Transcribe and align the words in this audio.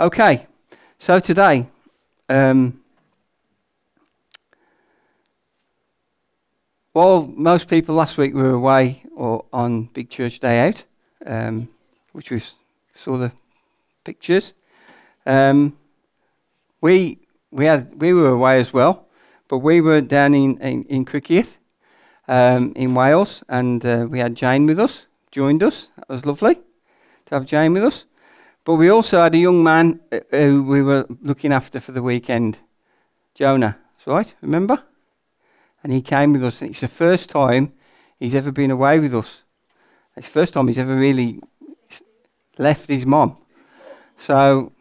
Okay, 0.00 0.46
so 1.00 1.18
today, 1.18 1.66
um, 2.28 2.80
while 6.92 7.26
most 7.26 7.68
people 7.68 7.96
last 7.96 8.16
week 8.16 8.32
were 8.32 8.52
away 8.52 9.02
or 9.16 9.44
on 9.52 9.86
Big 9.86 10.08
Church 10.08 10.38
Day 10.38 10.68
Out, 10.68 10.84
um, 11.26 11.68
which 12.12 12.30
we 12.30 12.40
saw 12.94 13.16
the 13.16 13.32
pictures, 14.04 14.52
um, 15.26 15.76
we 16.80 17.18
we 17.50 17.64
had 17.64 18.00
we 18.00 18.14
were 18.14 18.28
away 18.28 18.60
as 18.60 18.72
well, 18.72 19.08
but 19.48 19.58
we 19.58 19.80
were 19.80 20.00
down 20.00 20.32
in 20.32 20.58
in, 20.58 20.84
in 20.84 21.04
Criccieth, 21.06 21.58
um, 22.28 22.72
in 22.76 22.94
Wales, 22.94 23.42
and 23.48 23.84
uh, 23.84 24.06
we 24.08 24.20
had 24.20 24.36
Jane 24.36 24.64
with 24.64 24.78
us, 24.78 25.06
joined 25.32 25.60
us. 25.60 25.88
That 25.96 26.08
was 26.08 26.24
lovely 26.24 26.54
to 27.26 27.34
have 27.34 27.46
Jane 27.46 27.72
with 27.72 27.82
us. 27.82 28.04
But 28.68 28.74
we 28.74 28.90
also 28.90 29.22
had 29.22 29.34
a 29.34 29.38
young 29.38 29.64
man 29.64 29.98
uh, 30.12 30.18
who 30.30 30.62
we 30.62 30.82
were 30.82 31.06
looking 31.22 31.54
after 31.54 31.80
for 31.80 31.92
the 31.92 32.02
weekend, 32.02 32.58
Jonah. 33.34 33.78
That's 33.96 34.06
right, 34.06 34.34
remember? 34.42 34.82
And 35.82 35.90
he 35.90 36.02
came 36.02 36.34
with 36.34 36.44
us. 36.44 36.60
And 36.60 36.72
it's 36.72 36.82
the 36.82 36.88
first 36.88 37.30
time 37.30 37.72
he's 38.20 38.34
ever 38.34 38.52
been 38.52 38.70
away 38.70 38.98
with 38.98 39.14
us. 39.14 39.40
It's 40.18 40.26
the 40.26 40.32
first 40.32 40.52
time 40.52 40.68
he's 40.68 40.78
ever 40.78 40.94
really 40.94 41.40
left 42.58 42.88
his 42.88 43.06
mom. 43.06 43.38
So, 44.18 44.72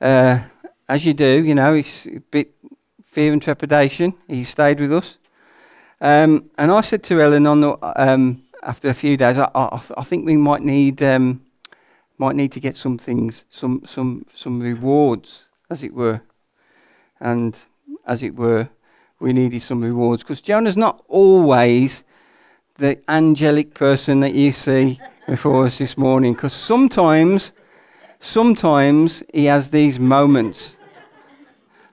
uh, 0.00 0.40
as 0.88 1.04
you 1.04 1.12
do, 1.12 1.44
you 1.44 1.54
know, 1.54 1.74
it's 1.74 2.06
a 2.06 2.20
bit 2.30 2.54
fear 3.02 3.30
and 3.30 3.42
trepidation. 3.42 4.14
He 4.26 4.44
stayed 4.44 4.80
with 4.80 4.94
us. 4.94 5.18
Um, 6.00 6.48
and 6.56 6.72
I 6.72 6.80
said 6.80 7.02
to 7.02 7.20
Ellen 7.20 7.46
on 7.46 7.60
the, 7.60 7.76
um, 8.02 8.42
after 8.62 8.88
a 8.88 8.94
few 8.94 9.18
days, 9.18 9.36
I, 9.36 9.50
I, 9.54 9.82
I 9.98 10.02
think 10.02 10.24
we 10.24 10.38
might 10.38 10.62
need 10.62 11.02
um, 11.02 11.42
might 12.18 12.36
need 12.36 12.52
to 12.52 12.60
get 12.60 12.76
some 12.76 12.98
things, 12.98 13.44
some 13.48 13.82
some 13.86 14.26
some 14.34 14.60
rewards, 14.60 15.44
as 15.70 15.82
it 15.82 15.94
were, 15.94 16.22
and 17.20 17.56
as 18.06 18.22
it 18.22 18.34
were, 18.34 18.68
we 19.20 19.32
needed 19.32 19.62
some 19.62 19.82
rewards 19.82 20.22
because 20.22 20.40
Jonah's 20.40 20.76
not 20.76 21.02
always 21.08 22.02
the 22.76 22.98
angelic 23.08 23.74
person 23.74 24.20
that 24.20 24.34
you 24.34 24.52
see 24.52 25.00
before 25.26 25.66
us 25.66 25.78
this 25.78 25.98
morning. 25.98 26.32
Because 26.32 26.52
sometimes, 26.52 27.52
sometimes 28.20 29.22
he 29.32 29.44
has 29.46 29.70
these 29.70 29.98
moments. 30.00 30.76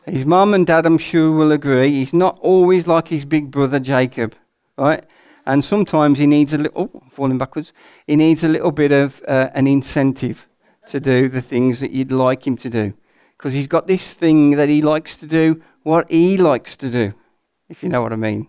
His 0.06 0.26
mum 0.26 0.53
and 0.53 0.68
dad, 0.68 0.86
I'm 0.86 1.00
sure, 1.00 1.31
will 1.31 1.52
agree. 1.52 1.90
He's 1.90 2.14
not 2.14 2.38
always 2.40 2.86
like 2.86 3.08
his 3.08 3.26
big 3.26 3.50
brother 3.50 3.80
Jacob, 3.80 4.36
right? 4.78 5.03
And 5.46 5.64
sometimes 5.64 6.18
he 6.18 6.26
needs 6.26 6.54
a 6.54 6.58
little, 6.58 6.90
oh, 6.94 7.04
falling 7.12 7.38
backwards, 7.38 7.72
he 8.08 8.16
needs 8.16 8.44
a 8.44 8.48
little 8.48 8.72
bit 8.72 8.92
of 8.92 9.22
uh, 9.28 9.50
an 9.54 9.68
incentive 9.68 10.48
to 10.88 11.00
do 11.00 11.30
the 11.30 11.42
things 11.42 11.80
that 11.80 11.92
you'd 11.92 12.12
like 12.12 12.48
him 12.48 12.58
to 12.58 12.70
do. 12.70 12.94
Because 13.38 13.54
he's 13.54 13.68
got 13.68 13.86
this 13.86 14.14
thing 14.14 14.52
that 14.52 14.70
he 14.70 14.82
likes 14.82 15.16
to 15.18 15.28
do, 15.28 15.62
what 15.84 16.10
he 16.10 16.38
likes 16.38 16.76
to 16.78 16.90
do, 16.90 17.14
if 17.70 17.84
you 17.84 17.90
know 17.90 18.02
what 18.02 18.14
I 18.14 18.16
mean. 18.16 18.48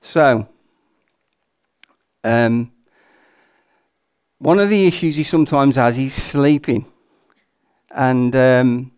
So, 0.00 0.48
um, 2.24 2.72
one 4.38 4.58
of 4.58 4.70
the 4.70 4.86
issues 4.86 5.16
he 5.16 5.24
sometimes 5.24 5.76
has, 5.76 5.98
is 5.98 6.14
sleeping. 6.14 6.86
And 7.90 8.34
um, 8.34 8.92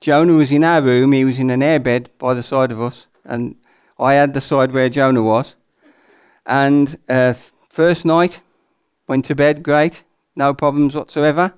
Jonah 0.00 0.34
was 0.34 0.52
in 0.52 0.62
our 0.62 0.80
room, 0.80 1.10
he 1.12 1.24
was 1.24 1.40
in 1.40 1.50
an 1.50 1.60
airbed 1.60 2.06
by 2.18 2.34
the 2.34 2.42
side 2.42 2.70
of 2.70 2.80
us, 2.80 3.06
and 3.24 3.56
I 3.98 4.14
had 4.14 4.34
the 4.34 4.40
side 4.40 4.72
where 4.72 4.88
Jonah 4.88 5.22
was. 5.22 5.56
And 6.46 6.98
uh, 7.08 7.34
first 7.68 8.04
night, 8.04 8.40
went 9.06 9.24
to 9.26 9.34
bed, 9.34 9.62
great, 9.62 10.02
no 10.34 10.54
problems 10.54 10.94
whatsoever, 10.94 11.54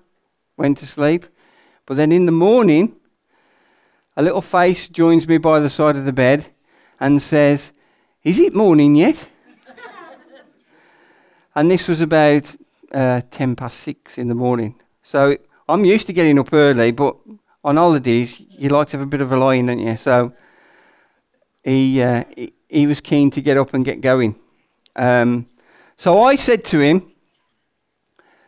went 0.56 0.78
to 0.78 0.86
sleep. 0.86 1.26
But 1.86 1.96
then 1.96 2.12
in 2.12 2.26
the 2.26 2.32
morning, 2.32 2.96
a 4.16 4.22
little 4.22 4.42
face 4.42 4.88
joins 4.88 5.28
me 5.28 5.38
by 5.38 5.60
the 5.60 5.70
side 5.70 5.96
of 5.96 6.04
the 6.04 6.12
bed 6.12 6.46
and 7.00 7.20
says, 7.20 7.72
Is 8.22 8.38
it 8.38 8.54
morning 8.54 8.94
yet? 8.94 9.28
and 11.54 11.70
this 11.70 11.88
was 11.88 12.00
about 12.00 12.54
uh, 12.92 13.20
10 13.30 13.56
past 13.56 13.80
six 13.80 14.18
in 14.18 14.28
the 14.28 14.34
morning. 14.34 14.80
So 15.02 15.36
I'm 15.68 15.84
used 15.84 16.06
to 16.06 16.12
getting 16.12 16.38
up 16.38 16.52
early, 16.52 16.92
but 16.92 17.16
on 17.62 17.76
holidays, 17.76 18.40
you 18.48 18.68
like 18.68 18.88
to 18.88 18.98
have 18.98 19.06
a 19.06 19.10
bit 19.10 19.20
of 19.20 19.32
a 19.32 19.36
line, 19.36 19.66
don't 19.66 19.78
you? 19.78 19.96
So 19.96 20.32
he, 21.62 22.02
uh, 22.02 22.24
he 22.68 22.86
was 22.86 23.00
keen 23.00 23.30
to 23.32 23.40
get 23.40 23.56
up 23.56 23.74
and 23.74 23.84
get 23.84 24.00
going. 24.00 24.36
Um, 24.96 25.46
so 25.96 26.22
I 26.22 26.36
said 26.36 26.64
to 26.66 26.80
him, 26.80 27.12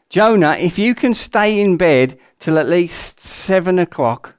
Jonah, 0.09 0.53
if 0.53 0.79
you 0.79 0.95
can 0.95 1.15
stay 1.15 1.61
in 1.61 1.77
bed 1.77 2.19
till 2.39 2.59
at 2.59 2.69
least 2.69 3.21
seven 3.21 3.79
o'clock, 3.79 4.37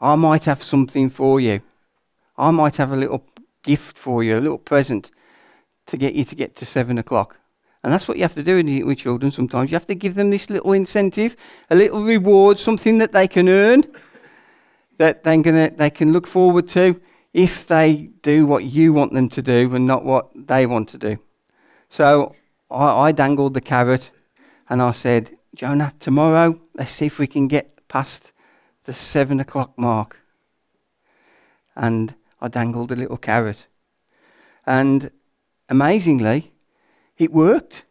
I 0.00 0.16
might 0.16 0.44
have 0.44 0.62
something 0.62 1.10
for 1.10 1.40
you. 1.40 1.60
I 2.36 2.50
might 2.50 2.76
have 2.76 2.92
a 2.92 2.96
little 2.96 3.24
gift 3.62 3.96
for 3.96 4.22
you, 4.22 4.38
a 4.38 4.40
little 4.40 4.58
present 4.58 5.10
to 5.86 5.96
get 5.96 6.14
you 6.14 6.24
to 6.24 6.34
get 6.34 6.56
to 6.56 6.66
seven 6.66 6.98
o'clock. 6.98 7.36
And 7.82 7.92
that's 7.92 8.08
what 8.08 8.16
you 8.16 8.22
have 8.22 8.34
to 8.34 8.42
do 8.42 8.56
with 8.86 8.98
children 8.98 9.30
sometimes. 9.30 9.70
You 9.70 9.76
have 9.76 9.86
to 9.86 9.94
give 9.94 10.14
them 10.14 10.30
this 10.30 10.48
little 10.48 10.72
incentive, 10.72 11.36
a 11.70 11.74
little 11.74 12.02
reward, 12.02 12.58
something 12.58 12.98
that 12.98 13.12
they 13.12 13.28
can 13.28 13.48
earn, 13.48 13.84
that 14.96 15.22
can, 15.22 15.76
they 15.76 15.90
can 15.90 16.12
look 16.12 16.26
forward 16.26 16.66
to 16.68 17.00
if 17.34 17.66
they 17.66 18.10
do 18.22 18.46
what 18.46 18.64
you 18.64 18.92
want 18.92 19.12
them 19.12 19.28
to 19.28 19.42
do 19.42 19.74
and 19.74 19.86
not 19.86 20.04
what 20.04 20.30
they 20.34 20.64
want 20.64 20.88
to 20.90 20.98
do. 20.98 21.18
So 21.94 22.34
I, 22.72 22.86
I 23.06 23.12
dangled 23.12 23.54
the 23.54 23.60
carrot 23.60 24.10
and 24.68 24.82
I 24.82 24.90
said, 24.90 25.38
Jonah, 25.54 25.92
tomorrow, 26.00 26.58
let's 26.74 26.90
see 26.90 27.06
if 27.06 27.20
we 27.20 27.28
can 27.28 27.46
get 27.46 27.86
past 27.86 28.32
the 28.82 28.92
seven 28.92 29.38
o'clock 29.38 29.78
mark. 29.78 30.16
And 31.76 32.16
I 32.40 32.48
dangled 32.48 32.90
a 32.90 32.96
little 32.96 33.16
carrot. 33.16 33.66
And 34.66 35.12
amazingly, 35.68 36.50
it 37.16 37.30
worked. 37.30 37.84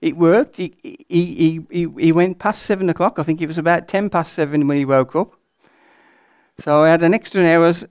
It 0.00 0.16
worked. 0.16 0.56
He, 0.56 0.74
he, 0.82 1.60
he, 1.70 1.86
he, 1.98 2.12
went 2.12 2.38
past 2.38 2.62
seven 2.62 2.88
o'clock. 2.88 3.18
I 3.18 3.24
think 3.24 3.42
it 3.42 3.46
was 3.46 3.58
about 3.58 3.88
ten 3.88 4.08
past 4.08 4.32
seven 4.32 4.66
when 4.66 4.78
he 4.78 4.86
woke 4.86 5.14
up. 5.14 5.34
So 6.60 6.82
I 6.82 6.88
had 6.88 7.02
an 7.02 7.12
extra 7.12 7.44
hour's 7.46 7.84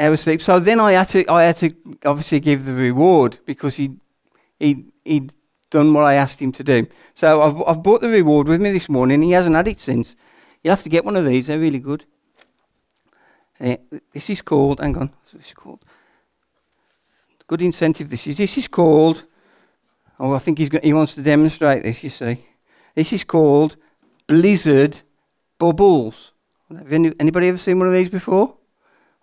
hour 0.00 0.16
sleep. 0.16 0.42
So 0.42 0.58
then 0.58 0.80
I 0.80 0.92
had 0.94 1.08
to 1.10 1.30
I 1.30 1.44
had 1.44 1.58
to 1.58 1.72
obviously 2.04 2.40
give 2.40 2.64
the 2.64 2.72
reward 2.72 3.38
because 3.46 3.76
he 3.76 3.92
he, 4.62 4.86
he'd 5.04 5.32
done 5.70 5.92
what 5.92 6.04
I 6.04 6.14
asked 6.14 6.40
him 6.40 6.52
to 6.52 6.64
do. 6.64 6.86
So 7.14 7.42
I've, 7.42 7.62
I've 7.66 7.82
brought 7.82 8.00
the 8.00 8.08
reward 8.08 8.46
with 8.46 8.60
me 8.60 8.72
this 8.72 8.88
morning. 8.88 9.22
He 9.22 9.32
hasn't 9.32 9.56
had 9.56 9.68
it 9.68 9.80
since. 9.80 10.16
You'll 10.62 10.74
have 10.74 10.82
to 10.84 10.88
get 10.88 11.04
one 11.04 11.16
of 11.16 11.24
these. 11.24 11.46
They're 11.48 11.58
really 11.58 11.80
good. 11.80 12.04
Uh, 13.60 13.76
this 14.12 14.30
is 14.30 14.42
called, 14.42 14.80
hang 14.80 14.96
on, 14.96 15.08
what's 15.08 15.32
this 15.32 15.54
called? 15.54 15.84
Good 17.46 17.62
incentive. 17.62 18.10
This 18.10 18.26
is, 18.26 18.36
this 18.36 18.58
is 18.58 18.66
called, 18.68 19.24
oh, 20.18 20.32
I 20.32 20.38
think 20.38 20.58
he's 20.58 20.68
got, 20.68 20.84
he 20.84 20.92
wants 20.92 21.14
to 21.14 21.22
demonstrate 21.22 21.82
this, 21.82 22.02
you 22.02 22.10
see. 22.10 22.46
This 22.94 23.12
is 23.12 23.24
called 23.24 23.76
Blizzard 24.26 25.00
Bubbles. 25.58 26.32
Have 26.76 26.92
any, 26.92 27.12
anybody 27.20 27.48
ever 27.48 27.58
seen 27.58 27.78
one 27.78 27.88
of 27.88 27.94
these 27.94 28.10
before? 28.10 28.56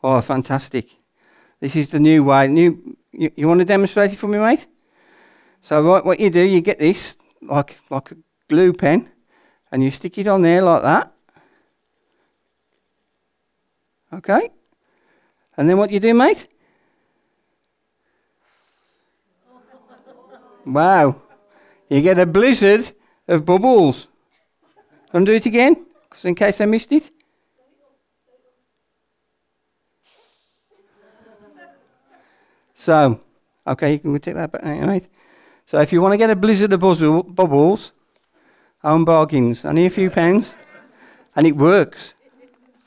Oh, 0.04 0.22
fantastic. 0.22 0.88
This 1.60 1.76
is 1.76 1.90
the 1.90 2.00
new 2.00 2.24
way. 2.24 2.48
New, 2.48 2.98
you, 3.12 3.32
you 3.36 3.48
want 3.48 3.60
to 3.60 3.66
demonstrate 3.66 4.14
it 4.14 4.20
for 4.20 4.28
me, 4.28 4.40
mate? 4.40 4.68
So 5.62 5.84
what, 5.84 6.06
what 6.06 6.20
you 6.20 6.30
do, 6.30 6.42
you 6.42 6.62
get 6.62 6.80
this 6.80 7.16
like 7.42 7.78
like 7.90 8.12
a 8.12 8.16
glue 8.48 8.74
pen, 8.74 9.10
and 9.72 9.84
you 9.84 9.92
stick 9.92 10.18
it 10.18 10.28
on 10.28 10.42
there 10.42 10.62
like 10.62 10.82
that. 10.84 11.12
Okay. 14.14 14.50
And 15.58 15.70
then 15.70 15.78
what 15.78 15.92
you 15.92 16.00
do, 16.00 16.14
mate? 16.14 16.48
wow. 20.66 21.16
You 21.90 22.02
get 22.02 22.20
a 22.20 22.26
blizzard 22.26 22.92
of 23.28 23.46
bubbles. 23.46 24.08
Want 25.12 25.26
to 25.26 25.32
do 25.32 25.36
it 25.36 25.46
again? 25.46 25.86
Because 26.04 26.26
in 26.26 26.36
case 26.36 26.62
I 26.62 26.66
missed 26.66 26.92
it. 26.92 27.10
So, 32.76 33.20
okay, 33.68 33.94
you 33.94 34.00
can 34.00 34.20
take 34.20 34.36
that 34.36 34.52
back, 34.52 34.64
right? 34.64 35.06
So 35.70 35.80
if 35.80 35.94
you 35.94 36.02
want 36.02 36.14
to 36.14 36.18
get 36.18 36.32
a 36.32 36.36
blizzard 36.36 36.74
of 36.74 36.80
buzzle, 36.80 37.22
bubbles, 37.22 37.92
own 38.84 39.06
bargains, 39.06 39.64
only 39.64 39.86
a 39.86 39.92
few 39.92 40.10
pounds, 40.10 40.56
and 41.36 41.46
it 41.46 41.56
works. 41.56 42.16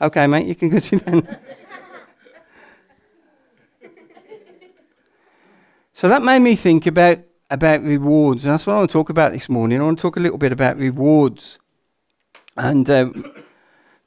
Okay, 0.01 0.27
mate, 0.27 0.47
you 0.47 0.53
can 0.53 0.67
go 0.67 0.79
to 0.79 0.99
then. 0.99 1.39
so 5.93 6.09
that 6.09 6.23
made 6.23 6.39
me 6.39 6.57
think 6.57 6.85
about, 6.85 7.19
about 7.49 7.81
rewards, 7.83 8.43
and 8.43 8.51
that's 8.51 8.67
what 8.67 8.73
I 8.73 8.79
want 8.79 8.89
to 8.89 8.93
talk 8.93 9.09
about 9.09 9.31
this 9.31 9.47
morning. 9.47 9.79
I 9.79 9.85
want 9.85 9.99
to 9.99 10.01
talk 10.01 10.17
a 10.17 10.19
little 10.19 10.37
bit 10.37 10.51
about 10.51 10.75
rewards 10.75 11.59
and 12.57 12.89
um, 12.89 13.33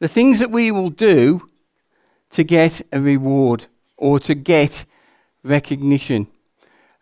the 0.01 0.09
things 0.09 0.39
that 0.39 0.51
we 0.51 0.71
will 0.71 0.91
do 0.91 1.49
to 2.29 2.45
get 2.45 2.83
a 2.93 3.01
reward 3.01 3.69
or 3.97 4.21
to 4.21 4.35
get 4.35 4.85
recognition. 5.43 6.27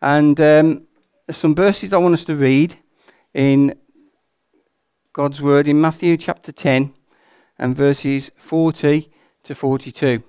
And 0.01 0.41
um, 0.41 0.84
some 1.31 1.55
verses 1.55 1.93
I 1.93 1.97
want 1.97 2.15
us 2.15 2.25
to 2.25 2.35
read 2.35 2.77
in 3.33 3.75
God's 5.13 5.41
word 5.41 5.67
in 5.67 5.81
Matthew 5.81 6.17
chapter 6.19 6.53
10 6.53 6.93
and 7.59 7.75
verses 7.75 8.31
40 8.37 9.11
to 9.45 9.55
42. 9.55 10.23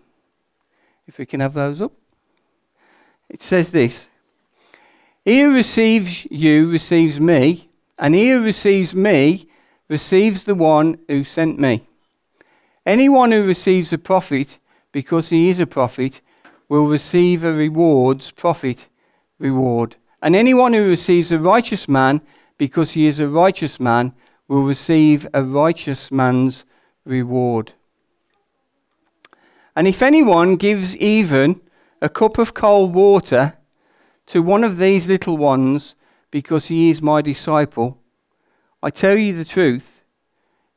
If 1.07 1.18
we 1.18 1.25
can 1.25 1.42
have 1.42 1.53
those 1.53 1.81
up. 1.81 1.92
It 3.30 3.42
says 3.42 3.71
this 3.71 4.07
He 5.25 5.42
who 5.42 5.53
receives 5.53 6.25
you 6.31 6.71
receives 6.71 7.19
me, 7.19 7.69
and 8.00 8.15
he 8.15 8.30
who 8.30 8.42
receives 8.42 8.95
me 8.95 9.50
receives 9.89 10.45
the 10.45 10.56
one 10.56 10.97
who 11.09 11.24
sent 11.25 11.59
me. 11.59 11.86
Anyone 12.86 13.31
who 13.31 13.45
receives 13.45 13.92
a 13.92 13.97
prophet 13.97 14.59
because 14.92 15.30
he 15.30 15.50
is 15.50 15.59
a 15.59 15.68
prophet 15.68 16.21
will 16.69 16.88
receive 16.88 17.44
a 17.44 17.51
reward's 17.51 18.31
prophet 18.31 18.88
reward. 19.39 19.97
And 20.22 20.36
anyone 20.36 20.74
who 20.74 20.88
receives 20.88 21.32
a 21.32 21.40
righteous 21.40 21.88
man 21.88 22.22
because 22.58 22.92
he 22.92 23.06
is 23.06 23.20
a 23.20 23.28
righteous 23.28 23.80
man 23.80 24.14
will 24.48 24.64
receive 24.64 25.28
a 25.34 25.44
righteous 25.44 26.12
man's 26.12 26.64
reward. 27.06 27.74
And 29.76 29.88
if 29.88 30.02
anyone 30.02 30.56
gives 30.56 30.96
even 30.98 31.62
a 32.02 32.10
cup 32.10 32.38
of 32.38 32.54
cold 32.54 32.94
water 32.94 33.58
to 34.28 34.42
one 34.42 34.64
of 34.64 34.78
these 34.78 35.08
little 35.08 35.38
ones 35.38 35.96
because 36.32 36.68
he 36.68 36.90
is 36.90 37.02
my 37.02 37.22
disciple, 37.22 38.00
I 38.82 38.90
tell 38.90 39.18
you 39.18 39.36
the 39.36 39.46
truth, 39.46 40.04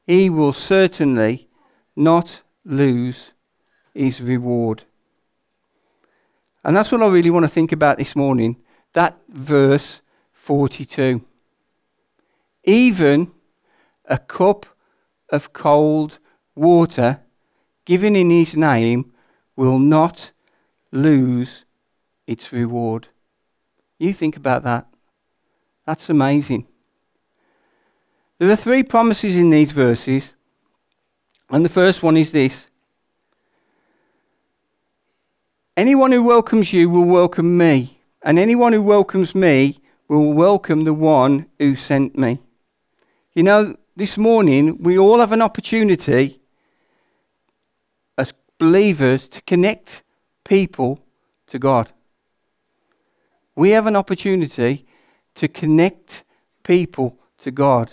he 0.07 0.31
will 0.31 0.53
certainly 0.53 1.49
not 1.95 2.41
lose 2.65 3.33
his 3.95 4.21
reward. 4.21 4.85
And 6.65 6.77
that's 6.77 6.91
what 6.91 7.03
I 7.03 7.07
really 7.07 7.31
want 7.31 7.45
to 7.45 7.49
think 7.49 7.73
about 7.73 7.99
this 7.99 8.17
morning. 8.17 8.57
That 8.99 9.17
verse 9.29 10.01
42. 10.33 11.25
Even 12.65 13.31
a 14.07 14.19
cup 14.19 14.67
of 15.29 15.53
cold 15.53 16.19
water 16.57 17.21
given 17.85 18.17
in 18.17 18.31
his 18.31 18.57
name 18.57 19.13
will 19.55 19.79
not 19.79 20.33
lose 20.91 21.65
its 22.27 22.53
reward. 22.53 23.07
You 24.01 24.13
think 24.13 24.37
about 24.37 24.65
that. 24.65 24.89
That's 25.87 26.11
amazing. 26.11 26.67
There 28.41 28.51
are 28.51 28.57
three 28.57 28.83
promises 28.83 29.37
in 29.37 29.51
these 29.51 29.71
verses, 29.71 30.35
and 31.51 31.65
the 31.65 31.69
first 31.69 32.03
one 32.03 32.17
is 32.17 32.33
this 32.33 32.67
Anyone 35.77 36.11
who 36.11 36.25
welcomes 36.25 36.73
you 36.73 36.91
will 36.91 37.05
welcome 37.05 37.57
me, 37.57 37.98
and 38.29 38.39
anyone 38.39 38.75
who 38.75 38.83
welcomes 38.83 39.35
me 39.35 39.81
will 40.07 40.35
welcome 40.35 40.85
the 40.85 40.93
one 40.93 41.47
who 41.59 41.75
sent 41.75 42.19
me. 42.19 42.39
You 43.33 43.43
know, 43.43 43.77
this 43.97 44.19
morning 44.19 44.83
we 44.83 44.99
all 44.99 45.21
have 45.21 45.33
an 45.33 45.41
opportunity 45.41 46.39
as 48.19 48.35
believers 48.59 49.29
to 49.29 49.41
connect 49.41 50.03
people 50.45 51.03
to 51.47 51.59
God. 51.59 51.91
We 53.57 53.71
have 53.71 53.87
an 53.87 53.97
opportunity 53.97 54.85
to 55.37 55.49
connect 55.49 56.23
people 56.65 57.19
to 57.39 57.51
God. 57.51 57.93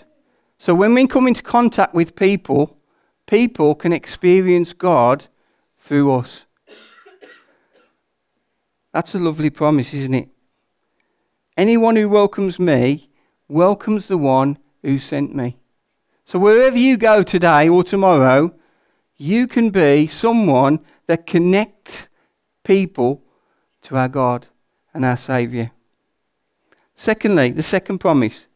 So 0.58 0.74
when 0.74 0.92
we 0.92 1.06
come 1.06 1.26
into 1.26 1.42
contact 1.42 1.94
with 1.94 2.14
people, 2.14 2.76
people 3.24 3.74
can 3.74 3.94
experience 3.94 4.74
God 4.74 5.28
through 5.78 6.12
us. 6.12 6.45
That's 8.96 9.14
a 9.14 9.18
lovely 9.18 9.50
promise, 9.50 9.92
isn't 9.92 10.14
it? 10.14 10.30
Anyone 11.54 11.96
who 11.96 12.08
welcomes 12.08 12.58
me 12.58 13.10
welcomes 13.46 14.08
the 14.08 14.16
one 14.16 14.56
who 14.82 14.98
sent 14.98 15.34
me. 15.34 15.58
So 16.24 16.38
wherever 16.38 16.78
you 16.78 16.96
go 16.96 17.22
today 17.22 17.68
or 17.68 17.84
tomorrow, 17.84 18.54
you 19.18 19.48
can 19.48 19.68
be 19.68 20.06
someone 20.06 20.80
that 21.08 21.26
connects 21.26 22.08
people 22.64 23.22
to 23.82 23.98
our 23.98 24.08
God 24.08 24.46
and 24.94 25.04
our 25.04 25.18
Saviour. 25.18 25.72
Secondly, 26.94 27.50
the 27.50 27.62
second 27.62 27.98
promise 27.98 28.46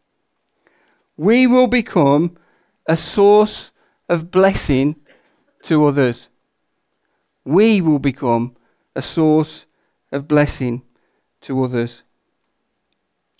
we 1.19 1.47
will 1.47 1.67
become 1.67 2.39
a 2.87 2.97
source 2.97 3.73
of 4.09 4.31
blessing 4.31 4.97
to 5.65 5.85
others. 5.85 6.31
We 7.45 7.83
will 7.83 7.99
become 7.99 8.57
a 8.97 9.03
source 9.03 9.67
of 10.12 10.29
blessing 10.29 10.83
to 11.43 11.62
others. 11.62 12.03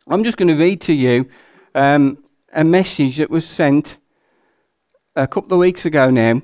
I'm 0.07 0.25
just 0.25 0.37
going 0.37 0.49
to 0.49 0.55
read 0.55 0.81
to 0.83 0.93
you 0.93 1.29
um, 1.75 2.25
a 2.53 2.65
message 2.65 3.19
that 3.19 3.31
was 3.31 3.47
sent 3.47 3.99
a 5.15 5.27
couple 5.27 5.55
of 5.55 5.61
weeks 5.61 5.85
ago 5.85 6.11
now. 6.11 6.43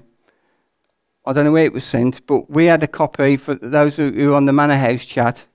I 1.25 1.32
don't 1.32 1.44
know 1.44 1.52
where 1.52 1.64
it 1.64 1.73
was 1.73 1.84
sent, 1.84 2.25
but 2.26 2.49
we 2.49 2.67
had 2.67 2.82
a 2.82 2.88
copy 2.88 3.37
for 3.37 3.56
those 3.56 3.96
who 3.96 4.12
were 4.12 4.34
on 4.34 4.46
the 4.46 4.52
Manor 4.52 4.76
House 4.76 5.05
chat. 5.05 5.46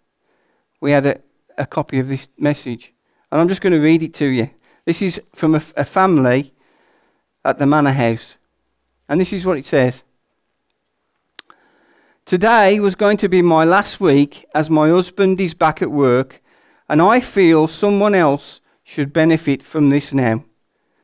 We 0.82 0.92
had 0.92 1.06
a, 1.06 1.22
a 1.58 1.66
copy 1.66 2.00
of 2.00 2.10
this 2.10 2.28
message. 2.38 2.94
And 3.32 3.40
I'm 3.40 3.48
just 3.48 3.62
going 3.62 3.74
to 3.74 3.80
read 3.80 4.04
it 4.04 4.14
to 4.16 4.26
you. 4.26 4.50
This 4.86 5.02
is 5.02 5.22
from 5.34 5.56
a, 5.56 5.64
a 5.78 5.86
family 5.86 6.54
at 7.46 7.60
the 7.60 7.66
Manor 7.66 7.92
House. 7.92 8.36
And 9.08 9.22
this 9.22 9.32
is 9.32 9.46
what 9.46 9.58
it 9.58 9.66
says. 9.66 10.04
Today 12.32 12.80
was 12.80 12.96
going 12.96 13.18
to 13.18 13.28
be 13.28 13.42
my 13.42 13.66
last 13.66 14.00
week 14.00 14.46
as 14.56 14.70
my 14.70 14.88
husband 14.88 15.42
is 15.42 15.54
back 15.54 15.82
at 15.82 15.92
work, 15.92 16.42
and 16.88 17.02
I 17.02 17.20
feel 17.20 17.68
someone 17.68 18.16
else 18.16 18.62
should 18.86 19.12
benefit 19.12 19.62
from 19.62 19.90
this 19.90 20.14
now. 20.14 20.46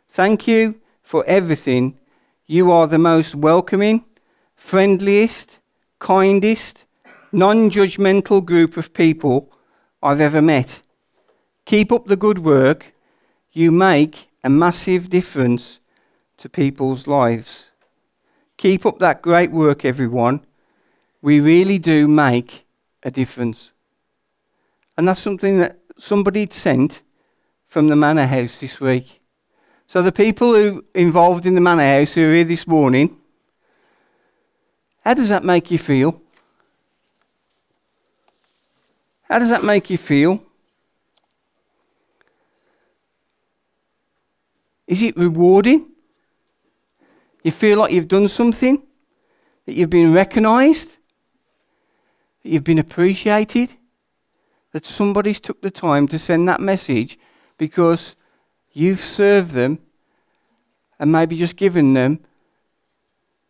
Thank 0.09 0.47
you 0.47 0.75
for 1.03 1.25
everything. 1.25 1.99
You 2.45 2.71
are 2.71 2.87
the 2.87 2.97
most 2.97 3.35
welcoming, 3.35 4.05
friendliest, 4.55 5.59
kindest, 5.99 6.85
non 7.33 7.69
judgmental 7.71 8.45
group 8.45 8.77
of 8.77 8.93
people 8.93 9.51
I've 10.01 10.21
ever 10.21 10.41
met. 10.41 10.81
Keep 11.65 11.91
up 11.91 12.05
the 12.05 12.15
good 12.15 12.39
work. 12.39 12.93
You 13.51 13.73
make 13.73 14.29
a 14.45 14.49
massive 14.49 15.09
difference 15.09 15.79
to 16.37 16.47
people's 16.47 17.05
lives. 17.05 17.65
Keep 18.55 18.85
up 18.85 18.99
that 18.99 19.21
great 19.21 19.51
work, 19.51 19.83
everyone. 19.83 20.39
We 21.21 21.39
really 21.39 21.79
do 21.79 22.07
make 22.07 22.65
a 23.03 23.11
difference. 23.11 23.71
And 24.97 25.07
that's 25.07 25.21
something 25.21 25.59
that 25.59 25.79
somebody 25.97 26.47
sent 26.51 27.01
from 27.67 27.87
the 27.87 27.95
Manor 27.95 28.25
House 28.25 28.59
this 28.59 28.79
week. 28.79 29.21
So 29.87 30.01
the 30.01 30.11
people 30.11 30.53
who 30.53 30.85
involved 30.93 31.45
in 31.45 31.55
the 31.55 31.61
Manor 31.61 31.99
House 31.99 32.13
who 32.13 32.29
are 32.29 32.33
here 32.33 32.43
this 32.43 32.67
morning, 32.67 33.17
how 35.03 35.13
does 35.13 35.29
that 35.29 35.43
make 35.43 35.71
you 35.71 35.77
feel? 35.77 36.21
How 39.23 39.39
does 39.39 39.49
that 39.49 39.63
make 39.63 39.89
you 39.89 39.97
feel? 39.97 40.43
Is 44.87 45.01
it 45.01 45.17
rewarding? 45.17 45.89
You 47.43 47.51
feel 47.51 47.79
like 47.79 47.91
you've 47.91 48.07
done 48.07 48.29
something? 48.29 48.81
That 49.65 49.73
you've 49.73 49.89
been 49.89 50.13
recognized? 50.13 50.97
You've 52.47 52.63
been 52.63 52.79
appreciated? 52.79 53.75
That 54.71 54.85
somebody's 54.85 55.39
took 55.39 55.61
the 55.61 55.71
time 55.71 56.07
to 56.09 56.19
send 56.19 56.47
that 56.47 56.61
message 56.61 57.17
because 57.57 58.15
you've 58.71 59.03
served 59.03 59.51
them 59.51 59.79
and 60.99 61.11
maybe 61.11 61.37
just 61.37 61.55
given 61.55 61.93
them, 61.93 62.19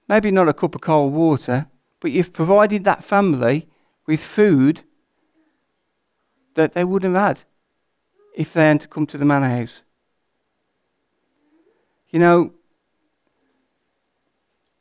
maybe 0.08 0.32
not 0.32 0.48
a 0.48 0.54
cup 0.54 0.75
of 0.75 0.82
cold 0.82 1.13
water, 1.13 1.68
but 2.00 2.12
you've 2.12 2.34
provided 2.34 2.84
that 2.84 3.04
family 3.04 3.68
with 4.06 4.20
food 4.20 4.82
that 6.56 6.74
they 6.74 6.84
wouldn't 6.84 7.16
have 7.16 7.27
had 7.38 7.44
if 8.36 8.54
they 8.54 8.62
hadn't 8.62 8.89
come 8.89 9.06
to 9.08 9.18
the 9.18 9.25
manor 9.25 9.50
house. 9.50 9.82
You 12.10 12.20
know, 12.20 12.54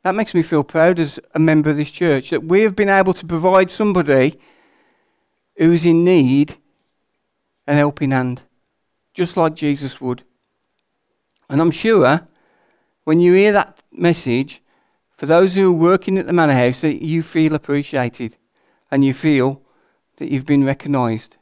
that 0.07 0.15
makes 0.15 0.33
me 0.33 0.41
feel 0.41 0.63
proud 0.63 0.99
as 0.99 1.19
a 1.35 1.39
member 1.39 1.69
of 1.69 1.75
this 1.75 1.91
church 1.91 2.29
that 2.29 2.45
we 2.45 2.61
have 2.61 2.77
been 2.77 2.87
able 2.87 3.13
to 3.13 3.25
provide 3.25 3.69
somebody 3.69 4.39
who's 5.57 5.85
in 5.85 6.05
need 6.05 6.55
an 7.67 7.75
helping 7.75 8.11
hand, 8.11 8.43
just 9.13 9.35
like 9.35 9.53
Jesus 9.53 9.99
would. 9.99 10.23
And 11.49 11.59
I'm 11.59 11.71
sure 11.71 12.25
when 13.03 13.19
you 13.19 13.33
hear 13.33 13.51
that 13.51 13.83
message, 13.91 14.61
for 15.17 15.25
those 15.25 15.55
who 15.55 15.67
are 15.67 15.77
working 15.77 16.17
at 16.17 16.25
the 16.25 16.31
Manor 16.31 16.53
House, 16.53 16.79
that 16.79 17.03
you 17.03 17.21
feel 17.21 17.53
appreciated 17.53 18.37
and 18.89 19.03
you 19.03 19.13
feel 19.13 19.61
that 20.19 20.31
you've 20.31 20.45
been 20.45 20.63
recognised. 20.63 21.35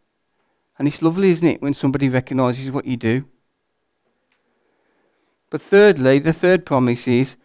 And 0.80 0.88
it's 0.88 1.04
lovely, 1.04 1.30
isn't 1.30 1.48
it, 1.48 1.62
when 1.62 1.76
somebody 1.76 2.10
recognises 2.10 2.72
what 2.72 2.86
you 2.86 2.98
do? 2.98 3.26
But 5.52 5.62
thirdly, 5.62 6.18
the 6.18 6.34
third 6.34 6.66
promise 6.66 7.08
is 7.08 7.36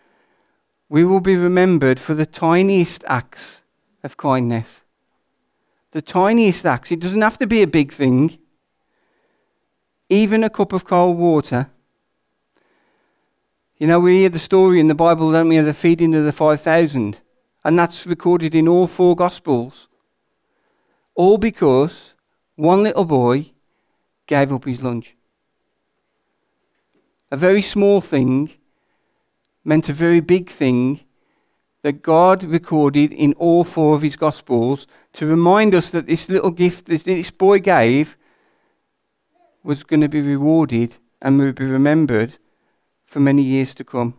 we 0.90 1.04
will 1.04 1.20
be 1.20 1.36
remembered 1.36 2.00
for 2.00 2.14
the 2.14 2.26
tiniest 2.26 3.04
acts 3.06 3.62
of 4.02 4.16
kindness. 4.16 4.80
The 5.92 6.02
tiniest 6.02 6.66
acts. 6.66 6.90
It 6.90 6.98
doesn't 6.98 7.22
have 7.22 7.38
to 7.38 7.46
be 7.46 7.62
a 7.62 7.68
big 7.68 7.92
thing, 7.92 8.38
even 10.08 10.42
a 10.42 10.50
cup 10.50 10.72
of 10.72 10.84
cold 10.84 11.16
water. 11.16 11.70
You 13.78 13.86
know, 13.86 14.00
we 14.00 14.18
hear 14.18 14.28
the 14.28 14.40
story 14.40 14.80
in 14.80 14.88
the 14.88 14.94
Bible, 14.96 15.30
don't 15.30 15.48
we, 15.48 15.56
of 15.58 15.64
the 15.64 15.72
feeding 15.72 16.14
of 16.14 16.24
the 16.24 16.32
5,000. 16.32 17.18
And 17.62 17.78
that's 17.78 18.06
recorded 18.06 18.54
in 18.54 18.66
all 18.66 18.88
four 18.88 19.14
Gospels. 19.14 19.86
All 21.14 21.38
because 21.38 22.14
one 22.56 22.82
little 22.82 23.04
boy 23.04 23.52
gave 24.26 24.52
up 24.52 24.64
his 24.64 24.82
lunch. 24.82 25.14
A 27.30 27.36
very 27.36 27.62
small 27.62 28.00
thing 28.00 28.54
meant 29.70 29.88
a 29.88 29.92
very 29.92 30.18
big 30.18 30.50
thing 30.50 30.98
that 31.82 32.02
God 32.02 32.42
recorded 32.42 33.12
in 33.12 33.34
all 33.34 33.62
four 33.62 33.94
of 33.94 34.02
his 34.02 34.16
Gospels 34.16 34.88
to 35.12 35.26
remind 35.26 35.76
us 35.76 35.90
that 35.90 36.08
this 36.08 36.28
little 36.28 36.50
gift 36.50 36.86
that 36.86 37.04
this 37.04 37.30
boy 37.30 37.60
gave 37.60 38.16
was 39.62 39.84
going 39.84 40.00
to 40.00 40.08
be 40.08 40.20
rewarded 40.20 40.96
and 41.22 41.38
would 41.38 41.54
be 41.54 41.66
remembered 41.66 42.36
for 43.06 43.20
many 43.20 43.42
years 43.42 43.72
to 43.76 43.84
come. 43.84 44.14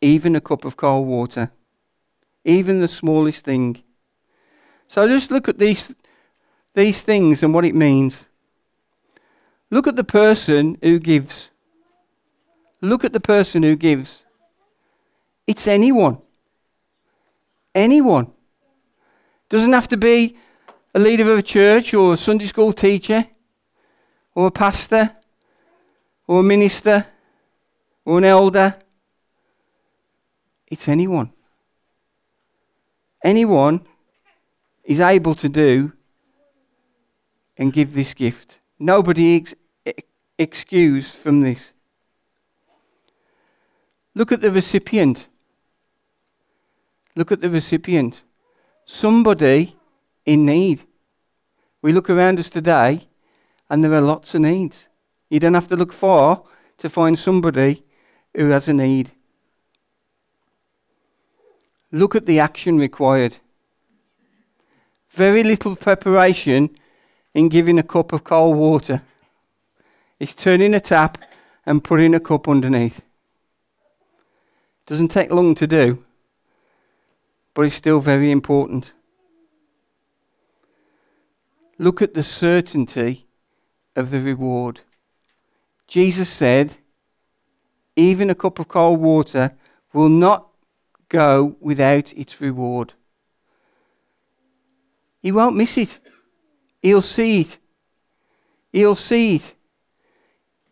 Even 0.00 0.36
a 0.36 0.40
cup 0.40 0.64
of 0.64 0.76
cold 0.76 1.08
water, 1.08 1.50
even 2.44 2.80
the 2.80 2.86
smallest 2.86 3.44
thing. 3.44 3.82
So 4.86 5.08
just 5.08 5.32
look 5.32 5.48
at 5.48 5.58
these, 5.58 5.92
these 6.72 7.02
things 7.02 7.42
and 7.42 7.52
what 7.52 7.64
it 7.64 7.74
means. 7.74 8.26
Look 9.72 9.88
at 9.88 9.96
the 9.96 10.04
person 10.04 10.78
who 10.82 11.00
gives. 11.00 11.50
Look 12.80 13.04
at 13.04 13.12
the 13.12 13.20
person 13.20 13.62
who 13.62 13.76
gives. 13.76 14.24
It's 15.46 15.66
anyone. 15.66 16.18
Anyone. 17.74 18.30
Doesn't 19.48 19.72
have 19.72 19.88
to 19.88 19.96
be 19.96 20.36
a 20.94 20.98
leader 20.98 21.30
of 21.32 21.38
a 21.38 21.42
church 21.42 21.94
or 21.94 22.14
a 22.14 22.16
Sunday 22.16 22.46
school 22.46 22.72
teacher 22.72 23.26
or 24.34 24.48
a 24.48 24.50
pastor 24.50 25.16
or 26.26 26.40
a 26.40 26.42
minister 26.42 27.06
or 28.04 28.18
an 28.18 28.24
elder. 28.24 28.76
It's 30.66 30.88
anyone. 30.88 31.32
Anyone 33.24 33.80
is 34.84 35.00
able 35.00 35.34
to 35.34 35.48
do 35.48 35.92
and 37.56 37.72
give 37.72 37.94
this 37.94 38.14
gift. 38.14 38.60
Nobody 38.78 39.36
ex- 39.36 39.54
excused 40.38 41.14
from 41.14 41.40
this. 41.40 41.72
Look 44.14 44.32
at 44.32 44.40
the 44.40 44.50
recipient. 44.50 45.28
Look 47.14 47.32
at 47.32 47.40
the 47.40 47.50
recipient. 47.50 48.22
Somebody 48.84 49.76
in 50.24 50.44
need. 50.44 50.84
We 51.82 51.92
look 51.92 52.10
around 52.10 52.38
us 52.38 52.48
today 52.48 53.08
and 53.70 53.82
there 53.82 53.94
are 53.94 54.00
lots 54.00 54.34
of 54.34 54.40
needs. 54.40 54.88
You 55.28 55.40
don't 55.40 55.54
have 55.54 55.68
to 55.68 55.76
look 55.76 55.92
far 55.92 56.42
to 56.78 56.88
find 56.88 57.18
somebody 57.18 57.84
who 58.34 58.50
has 58.50 58.68
a 58.68 58.72
need. 58.72 59.10
Look 61.90 62.14
at 62.14 62.26
the 62.26 62.40
action 62.40 62.78
required. 62.78 63.36
Very 65.10 65.42
little 65.42 65.74
preparation 65.74 66.70
in 67.34 67.48
giving 67.48 67.78
a 67.78 67.82
cup 67.82 68.12
of 68.12 68.24
cold 68.24 68.56
water. 68.56 69.02
It's 70.18 70.34
turning 70.34 70.74
a 70.74 70.80
tap 70.80 71.18
and 71.64 71.82
putting 71.82 72.14
a 72.14 72.20
cup 72.20 72.48
underneath. 72.48 73.02
Doesn't 74.88 75.08
take 75.08 75.30
long 75.30 75.54
to 75.56 75.66
do, 75.66 76.02
but 77.52 77.66
it's 77.66 77.74
still 77.74 78.00
very 78.00 78.30
important. 78.30 78.92
Look 81.76 82.00
at 82.00 82.14
the 82.14 82.22
certainty 82.22 83.26
of 83.94 84.10
the 84.10 84.22
reward. 84.22 84.80
Jesus 85.86 86.30
said, 86.30 86.78
even 87.96 88.30
a 88.30 88.34
cup 88.34 88.58
of 88.58 88.68
cold 88.68 89.00
water 89.00 89.52
will 89.92 90.08
not 90.08 90.48
go 91.10 91.56
without 91.60 92.10
its 92.14 92.40
reward. 92.40 92.94
He 95.20 95.30
won't 95.30 95.56
miss 95.56 95.76
it. 95.76 95.98
He'll 96.80 97.02
see 97.02 97.42
it. 97.42 97.58
He'll 98.72 98.96
see 98.96 99.36
it. 99.36 99.54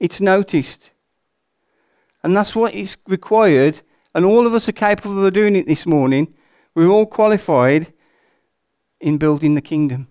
It's 0.00 0.22
noticed. 0.22 0.90
And 2.22 2.34
that's 2.34 2.56
what 2.56 2.72
is 2.72 2.96
required. 3.06 3.82
And 4.16 4.24
all 4.24 4.46
of 4.46 4.54
us 4.54 4.66
are 4.66 4.72
capable 4.72 5.26
of 5.26 5.34
doing 5.34 5.54
it 5.54 5.66
this 5.66 5.84
morning. 5.84 6.32
We're 6.74 6.88
all 6.88 7.04
qualified 7.04 7.92
in 8.98 9.18
building 9.18 9.56
the 9.56 9.60
kingdom 9.60 10.08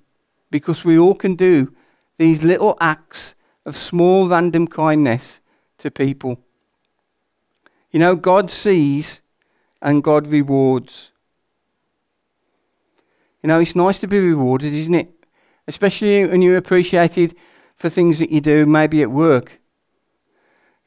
because 0.52 0.86
we 0.86 0.96
all 0.96 1.16
can 1.16 1.34
do 1.34 1.74
these 2.20 2.44
little 2.44 2.78
acts 2.80 3.34
of 3.66 3.76
small 3.76 4.28
random 4.28 4.68
kindness 4.68 5.40
to 5.80 5.90
people. 5.90 6.40
You 7.90 7.98
know, 7.98 8.16
God 8.16 8.52
sees 8.52 9.22
and 9.82 10.04
God 10.04 10.28
rewards. 10.28 11.12
You 13.42 13.48
know, 13.48 13.60
it's 13.60 13.76
nice 13.76 13.98
to 13.98 14.08
be 14.08 14.20
rewarded, 14.20 14.72
isn't 14.72 14.94
it? 14.94 15.26
Especially 15.68 16.28
when 16.28 16.44
you're 16.44 16.58
appreciated 16.58 17.36
for 17.76 17.90
things 17.90 18.20
that 18.20 18.30
you 18.30 18.40
do, 18.40 18.68
maybe 18.68 19.02
at 19.02 19.10
work. 19.10 19.60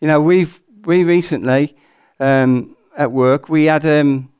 You 0.00 0.06
know, 0.06 0.20
we've 0.20 0.60
we 0.84 1.02
recently 1.02 1.76
um, 2.20 2.76
at 2.98 3.10
work 3.10 3.48
we 3.48 3.64
had 3.64 3.86
um, 3.86 4.30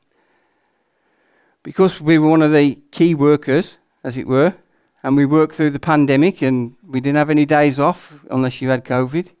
because 1.63 1.99
we 1.99 2.19
were 2.19 2.29
one 2.29 2.43
of 2.43 2.51
the 2.51 2.75
key 2.91 3.15
workers, 3.15 3.77
as 4.03 4.17
it 4.17 4.27
were, 4.27 4.53
and 5.01 5.17
we 5.17 5.25
worked 5.25 5.55
through 5.55 5.71
the 5.71 5.79
pandemic, 5.79 6.43
and 6.43 6.75
we 6.87 6.99
didn't 6.99 7.17
have 7.17 7.31
any 7.31 7.45
days 7.47 7.79
off 7.79 8.13
unless 8.29 8.61
you 8.61 8.69
had 8.69 8.85
COVID 8.85 9.31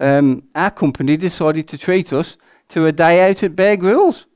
um, 0.00 0.44
our 0.54 0.70
company 0.70 1.16
decided 1.16 1.68
to 1.68 1.78
treat 1.78 2.12
us 2.12 2.36
to 2.68 2.86
a 2.86 2.92
day 2.92 3.28
out 3.28 3.42
at 3.42 3.56
Bear 3.56 3.76
Grylls. 3.76 4.26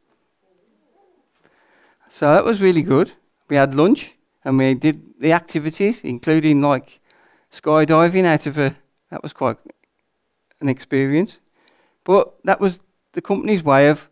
So 2.09 2.33
that 2.33 2.45
was 2.45 2.62
really 2.62 2.83
good. 2.83 3.12
We 3.49 3.57
had 3.57 3.75
lunch 3.75 4.15
and 4.45 4.59
we 4.59 4.75
did 4.75 5.03
the 5.21 5.33
activities, 5.33 6.03
including 6.03 6.62
like 6.62 7.00
skydiving 7.53 8.25
out 8.25 8.47
of 8.47 8.59
a. 8.59 8.77
That 9.11 9.23
was 9.23 9.33
quite 9.33 9.57
an 10.61 10.69
experience. 10.69 11.38
But 12.05 12.35
that 12.45 12.61
was 12.61 12.81
the 13.18 13.22
company's 13.22 13.64
way 13.64 13.88
of 13.88 14.08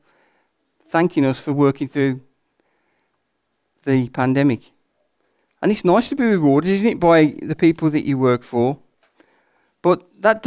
thanking 0.89 1.25
us 1.25 1.39
for 1.39 1.53
working 1.53 1.87
through 1.87 2.21
the 3.85 4.09
pandemic. 4.09 4.73
And 5.63 5.71
it's 5.71 5.85
nice 5.85 6.09
to 6.09 6.17
be 6.17 6.25
rewarded, 6.25 6.71
isn't 6.71 6.89
it, 6.89 6.99
by 6.99 7.37
the 7.41 7.55
people 7.55 7.89
that 7.91 8.05
you 8.05 8.19
work 8.19 8.43
for? 8.43 8.81
But 9.81 10.03
that 10.21 10.45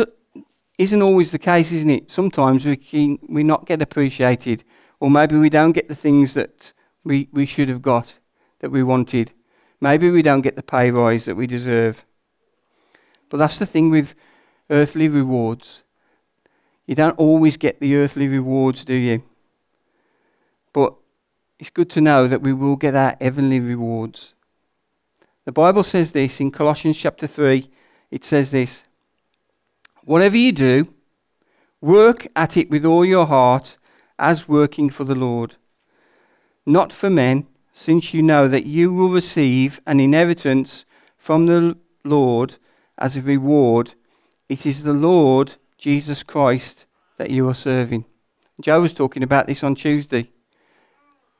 isn't 0.77 1.01
always 1.01 1.31
the 1.31 1.39
case, 1.39 1.71
isn't 1.71 1.89
it? 1.89 2.11
Sometimes 2.11 2.65
we 2.65 2.75
can, 2.75 3.17
we 3.29 3.43
not 3.43 3.65
get 3.65 3.81
appreciated, 3.81 4.65
or 4.99 5.09
maybe 5.09 5.37
we 5.37 5.49
don't 5.49 5.71
get 5.71 5.87
the 5.87 5.95
things 5.95 6.33
that 6.33 6.73
we, 7.05 7.29
we 7.31 7.45
should 7.45 7.69
have 7.69 7.81
got, 7.81 8.15
that 8.59 8.71
we 8.71 8.83
wanted. 8.83 9.31
Maybe 9.79 10.09
we 10.09 10.21
don't 10.21 10.41
get 10.41 10.57
the 10.57 10.63
pay 10.63 10.91
rise 10.91 11.23
that 11.23 11.35
we 11.35 11.47
deserve. 11.47 12.03
But 13.29 13.37
that's 13.37 13.57
the 13.57 13.65
thing 13.65 13.89
with 13.89 14.15
earthly 14.69 15.07
rewards. 15.07 15.83
You 16.89 16.95
don't 16.95 17.19
always 17.19 17.55
get 17.55 17.79
the 17.79 17.95
earthly 17.97 18.27
rewards, 18.27 18.83
do 18.83 18.95
you? 18.95 19.21
But 20.73 20.95
it's 21.59 21.69
good 21.69 21.87
to 21.91 22.01
know 22.01 22.27
that 22.27 22.41
we 22.41 22.51
will 22.51 22.77
get 22.77 22.95
our 22.95 23.15
heavenly 23.21 23.59
rewards. 23.59 24.33
The 25.45 25.51
Bible 25.51 25.83
says 25.83 26.13
this 26.13 26.39
in 26.39 26.49
Colossians 26.49 26.97
chapter 26.97 27.27
3. 27.27 27.69
It 28.09 28.25
says 28.25 28.49
this 28.49 28.81
Whatever 30.03 30.35
you 30.35 30.51
do, 30.51 30.91
work 31.79 32.25
at 32.35 32.57
it 32.57 32.71
with 32.71 32.83
all 32.85 33.05
your 33.05 33.27
heart 33.27 33.77
as 34.17 34.47
working 34.47 34.89
for 34.89 35.03
the 35.03 35.13
Lord, 35.13 35.57
not 36.65 36.91
for 36.91 37.11
men, 37.11 37.45
since 37.71 38.15
you 38.15 38.23
know 38.23 38.47
that 38.47 38.65
you 38.65 38.91
will 38.91 39.09
receive 39.09 39.79
an 39.85 39.99
inheritance 39.99 40.85
from 41.19 41.45
the 41.45 41.77
Lord 42.03 42.55
as 42.97 43.15
a 43.15 43.21
reward. 43.21 43.93
It 44.49 44.65
is 44.65 44.81
the 44.81 44.93
Lord 44.93 45.57
Jesus 45.79 46.23
Christ 46.23 46.85
that 47.17 47.31
you 47.31 47.47
are 47.47 47.53
serving. 47.53 48.03
Joe 48.59 48.81
was 48.81 48.93
talking 48.93 49.23
about 49.23 49.47
this 49.47 49.63
on 49.63 49.75
Tuesday. 49.75 50.29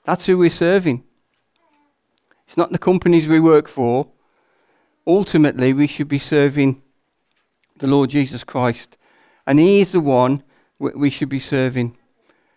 That's 0.05 0.25
who 0.25 0.37
we're 0.37 0.49
serving. 0.49 1.03
It's 2.47 2.55
not 2.55 2.71
the 2.71 2.79
companies 2.79 3.27
we 3.27 3.41
work 3.41 3.67
for. 3.67 4.07
Ultimately, 5.05 5.73
we 5.73 5.87
should 5.87 6.07
be 6.07 6.19
serving 6.19 6.81
the 7.77 7.87
Lord 7.87 8.09
Jesus 8.09 8.45
Christ. 8.45 8.97
And 9.45 9.59
He 9.59 9.81
is 9.81 9.91
the 9.91 9.99
one 9.99 10.43
we 10.79 11.09
should 11.09 11.29
be 11.29 11.39
serving. 11.39 11.97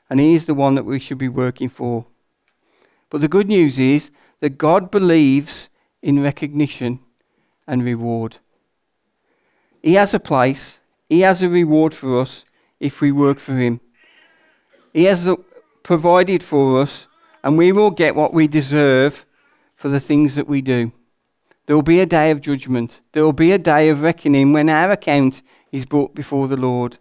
And 0.09 0.21
He 0.21 0.35
is 0.35 0.47
the 0.47 0.55
one 0.55 0.77
that 0.77 0.85
we 0.85 1.01
should 1.01 1.19
be 1.19 1.29
working 1.29 1.69
for. 1.69 2.07
But 3.11 3.21
the 3.21 3.29
good 3.29 3.49
news 3.49 3.79
is 3.79 4.13
that 4.41 4.57
God 4.57 4.91
believes 4.91 5.69
in 6.01 6.23
recognition 6.23 7.01
and 7.67 7.85
reward. 7.85 8.39
He 9.83 9.95
has 9.95 10.15
a 10.15 10.21
place, 10.21 10.79
He 11.13 11.21
has 11.21 11.43
a 11.43 11.49
reward 11.51 11.93
for 11.93 12.19
us 12.19 12.47
if 12.81 13.03
we 13.03 13.13
work 13.13 13.39
for 13.39 13.55
Him. 13.55 13.81
He 14.95 15.05
has 15.05 15.29
provided 15.83 16.43
for 16.43 16.81
us, 16.81 17.07
and 17.45 17.59
we 17.59 17.71
will 17.71 17.91
get 17.91 18.17
what 18.17 18.33
we 18.33 18.49
deserve 18.49 19.27
for 19.77 19.91
the 19.91 20.01
things 20.01 20.37
that 20.37 20.49
we 20.49 20.63
do. 20.63 20.91
There 21.67 21.77
will 21.77 21.83
be 21.83 22.01
a 22.01 22.07
day 22.07 22.31
of 22.31 22.41
judgment. 22.41 23.03
There 23.13 23.25
will 23.25 23.35
be 23.35 23.53
a 23.53 23.59
day 23.59 23.91
of 23.91 24.01
reckoning 24.01 24.55
when 24.55 24.71
our 24.71 24.91
account 24.91 25.43
is 25.71 25.85
brought 25.85 26.15
before 26.15 26.49
the 26.49 26.57
Lord. 26.57 26.97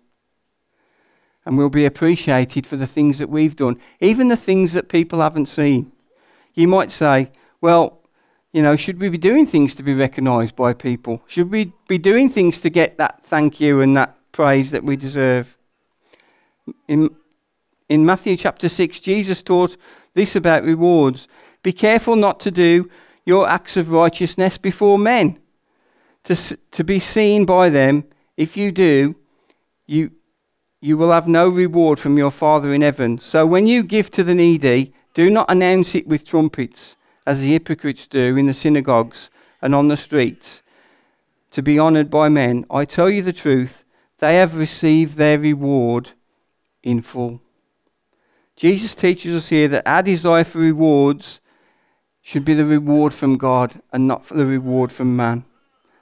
and 1.45 1.57
we'll 1.57 1.69
be 1.69 1.85
appreciated 1.85 2.67
for 2.67 2.75
the 2.75 2.85
things 2.85 3.17
that 3.17 3.29
we've 3.29 3.55
done, 3.55 3.79
even 4.01 4.27
the 4.27 4.35
things 4.35 4.73
that 4.73 4.89
people 4.89 5.21
haven't 5.21 5.45
seen. 5.47 5.89
You 6.53 6.67
might 6.67 6.91
say, 6.91 7.31
well, 7.61 8.00
you 8.53 8.62
know, 8.62 8.75
should 8.75 9.00
we 9.00 9.10
be 9.10 9.17
doing 9.17 9.46
things 9.46 9.74
to 9.75 9.84
be 9.84 9.93
recognised 9.93 10.55
by 10.55 10.74
people? 10.74 11.22
Should 11.27 11.51
we 11.51 11.74
be 11.88 11.98
doing 11.98 12.29
things 12.29 12.60
to 12.60 12.70
get 12.70 12.98
that 12.98 13.24
thank 13.24 13.60
you 13.60 13.79
and 13.79 13.96
that 13.96 14.17
praise 14.31 14.72
that 14.72 14.84
we 14.84 14.96
deserve? 14.98 15.58
In, 16.88 17.15
in 17.88 18.05
Matthew 18.05 18.36
chapter 18.36 18.67
6, 18.67 19.00
Jesus 19.00 19.41
taught 19.41 19.77
this 20.13 20.36
about 20.36 20.63
rewards 20.63 21.27
Be 21.63 21.72
careful 21.72 22.15
not 22.15 22.39
to 22.41 22.51
do 22.51 22.89
your 23.25 23.48
acts 23.48 23.77
of 23.77 23.91
righteousness 23.91 24.58
before 24.58 24.98
men, 24.98 25.39
to, 26.25 26.36
to 26.72 26.84
be 26.84 27.00
seen 27.00 27.46
by 27.46 27.70
them. 27.70 28.03
If 28.36 28.58
you 28.58 28.72
do, 28.72 29.15
you, 29.86 30.12
you 30.81 30.98
will 30.98 31.12
have 31.12 31.27
no 31.27 31.48
reward 31.48 32.00
from 32.00 32.17
your 32.17 32.31
Father 32.31 32.74
in 32.74 32.81
heaven. 32.81 33.20
So 33.20 33.46
when 33.46 33.67
you 33.67 33.84
give 33.84 34.12
to 34.12 34.24
the 34.24 34.36
needy, 34.36 34.93
do 35.13 35.29
not 35.29 35.50
announce 35.50 35.96
it 35.96 36.08
with 36.08 36.25
trumpets, 36.25 36.98
as 37.25 37.41
the 37.41 37.51
hypocrites 37.51 38.07
do 38.07 38.35
in 38.37 38.47
the 38.47 38.53
synagogues 38.53 39.29
and 39.61 39.75
on 39.75 39.87
the 39.87 39.97
streets, 39.97 40.61
to 41.51 41.61
be 41.61 41.79
honoured 41.79 42.09
by 42.09 42.29
men. 42.29 42.65
I 42.69 42.85
tell 42.85 43.09
you 43.09 43.21
the 43.21 43.33
truth, 43.33 43.83
they 44.19 44.35
have 44.35 44.55
received 44.55 45.17
their 45.17 45.37
reward 45.37 46.11
in 46.83 47.01
full. 47.01 47.41
Jesus 48.55 48.95
teaches 48.95 49.35
us 49.35 49.49
here 49.49 49.67
that 49.67 49.87
our 49.87 50.03
desire 50.03 50.43
for 50.43 50.59
rewards 50.59 51.39
should 52.21 52.45
be 52.45 52.53
the 52.53 52.65
reward 52.65 53.13
from 53.13 53.37
God 53.37 53.81
and 53.91 54.07
not 54.07 54.25
for 54.25 54.35
the 54.35 54.45
reward 54.45 54.91
from 54.91 55.15
man. 55.15 55.45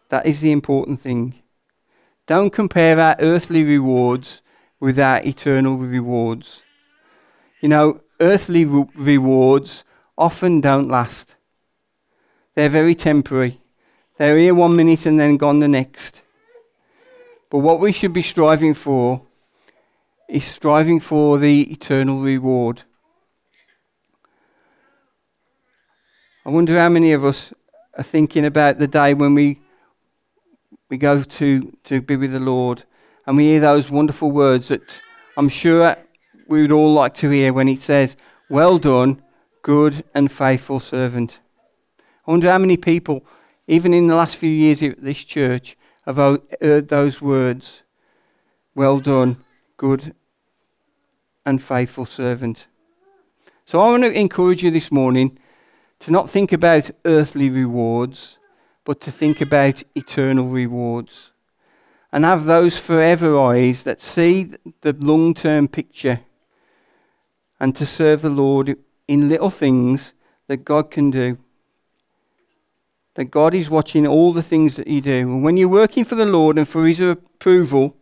That 0.09 0.25
is 0.25 0.41
the 0.41 0.51
important 0.51 0.99
thing. 0.99 1.35
Don't 2.27 2.51
compare 2.51 2.99
our 2.99 3.15
earthly 3.19 3.63
rewards 3.63 4.41
with 4.79 4.99
our 4.99 5.21
eternal 5.21 5.77
rewards. 5.77 6.61
You 7.61 7.69
know, 7.69 8.01
earthly 8.19 8.65
re- 8.65 8.85
rewards 8.95 9.83
often 10.19 10.61
don't 10.61 10.89
last. 10.89 11.35
They're 12.53 12.69
very 12.69 12.93
temporary. 12.93 13.61
They're 14.17 14.37
here 14.37 14.53
one 14.53 14.75
minute 14.75 15.05
and 15.05 15.19
then 15.19 15.37
gone 15.37 15.59
the 15.59 15.67
next. 15.67 16.21
But 17.49 17.59
what 17.59 17.79
we 17.79 17.91
should 17.91 18.13
be 18.13 18.21
striving 18.21 18.73
for 18.73 19.21
is 20.27 20.43
striving 20.43 20.99
for 20.99 21.39
the 21.39 21.61
eternal 21.71 22.19
reward. 22.19 22.83
I 26.45 26.49
wonder 26.49 26.77
how 26.77 26.89
many 26.89 27.13
of 27.13 27.23
us 27.23 27.53
are 27.97 28.03
thinking 28.03 28.45
about 28.45 28.77
the 28.77 28.87
day 28.87 29.13
when 29.13 29.33
we 29.33 29.61
we 30.89 30.97
go 30.97 31.21
to, 31.21 31.77
to 31.83 32.01
be 32.01 32.15
with 32.15 32.31
the 32.31 32.39
Lord 32.39 32.83
and 33.27 33.37
we 33.37 33.43
hear 33.43 33.59
those 33.59 33.91
wonderful 33.91 34.31
words 34.31 34.69
that 34.69 35.01
I'm 35.37 35.49
sure 35.49 35.95
we 36.47 36.61
would 36.63 36.71
all 36.71 36.91
like 36.93 37.13
to 37.15 37.29
hear 37.29 37.53
when 37.53 37.67
He 37.67 37.75
says, 37.75 38.17
Well 38.49 38.79
done, 38.79 39.21
good 39.61 40.03
and 40.13 40.31
faithful 40.31 40.79
servant. 40.79 41.39
I 42.27 42.31
wonder 42.31 42.49
how 42.49 42.57
many 42.57 42.77
people, 42.77 43.25
even 43.67 43.93
in 43.93 44.07
the 44.07 44.15
last 44.15 44.35
few 44.35 44.49
years 44.49 44.81
at 44.83 45.01
this 45.01 45.23
church, 45.23 45.77
have 46.05 46.17
heard 46.61 46.87
those 46.89 47.21
words, 47.21 47.81
Well 48.75 48.99
done, 48.99 49.43
good 49.77 50.13
and 51.45 51.61
faithful 51.61 52.05
servant. 52.05 52.67
So 53.65 53.79
I 53.79 53.89
want 53.91 54.03
to 54.03 54.11
encourage 54.11 54.63
you 54.63 54.71
this 54.71 54.91
morning 54.91 55.37
to 55.99 56.11
not 56.11 56.29
think 56.29 56.51
about 56.51 56.91
earthly 57.05 57.49
rewards, 57.49 58.37
but 58.85 59.01
to 59.01 59.11
think 59.11 59.41
about 59.41 59.83
eternal 59.95 60.47
rewards. 60.47 61.31
And 62.11 62.25
have 62.25 62.45
those 62.45 62.77
forever 62.77 63.39
eyes 63.39 63.83
that 63.83 64.01
see 64.01 64.53
the 64.81 64.93
long 64.93 65.35
term 65.35 65.67
picture 65.67 66.21
and 67.59 67.75
to 67.75 67.85
serve 67.85 68.23
the 68.23 68.29
Lord 68.29 68.77
in 69.09 69.27
little 69.27 69.49
things 69.49 70.13
that 70.47 70.63
God 70.63 70.91
can 70.91 71.09
do. 71.09 71.39
That 73.15 73.25
God 73.25 73.55
is 73.55 73.67
watching 73.67 74.05
all 74.05 74.33
the 74.33 74.43
things 74.43 74.75
that 74.75 74.87
you 74.87 75.01
do. 75.01 75.21
And 75.21 75.43
when 75.43 75.57
you're 75.57 75.67
working 75.67 76.05
for 76.05 76.13
the 76.13 76.27
Lord 76.27 76.59
and 76.59 76.69
for 76.69 76.85
His 76.85 76.99
approval, 76.99 77.97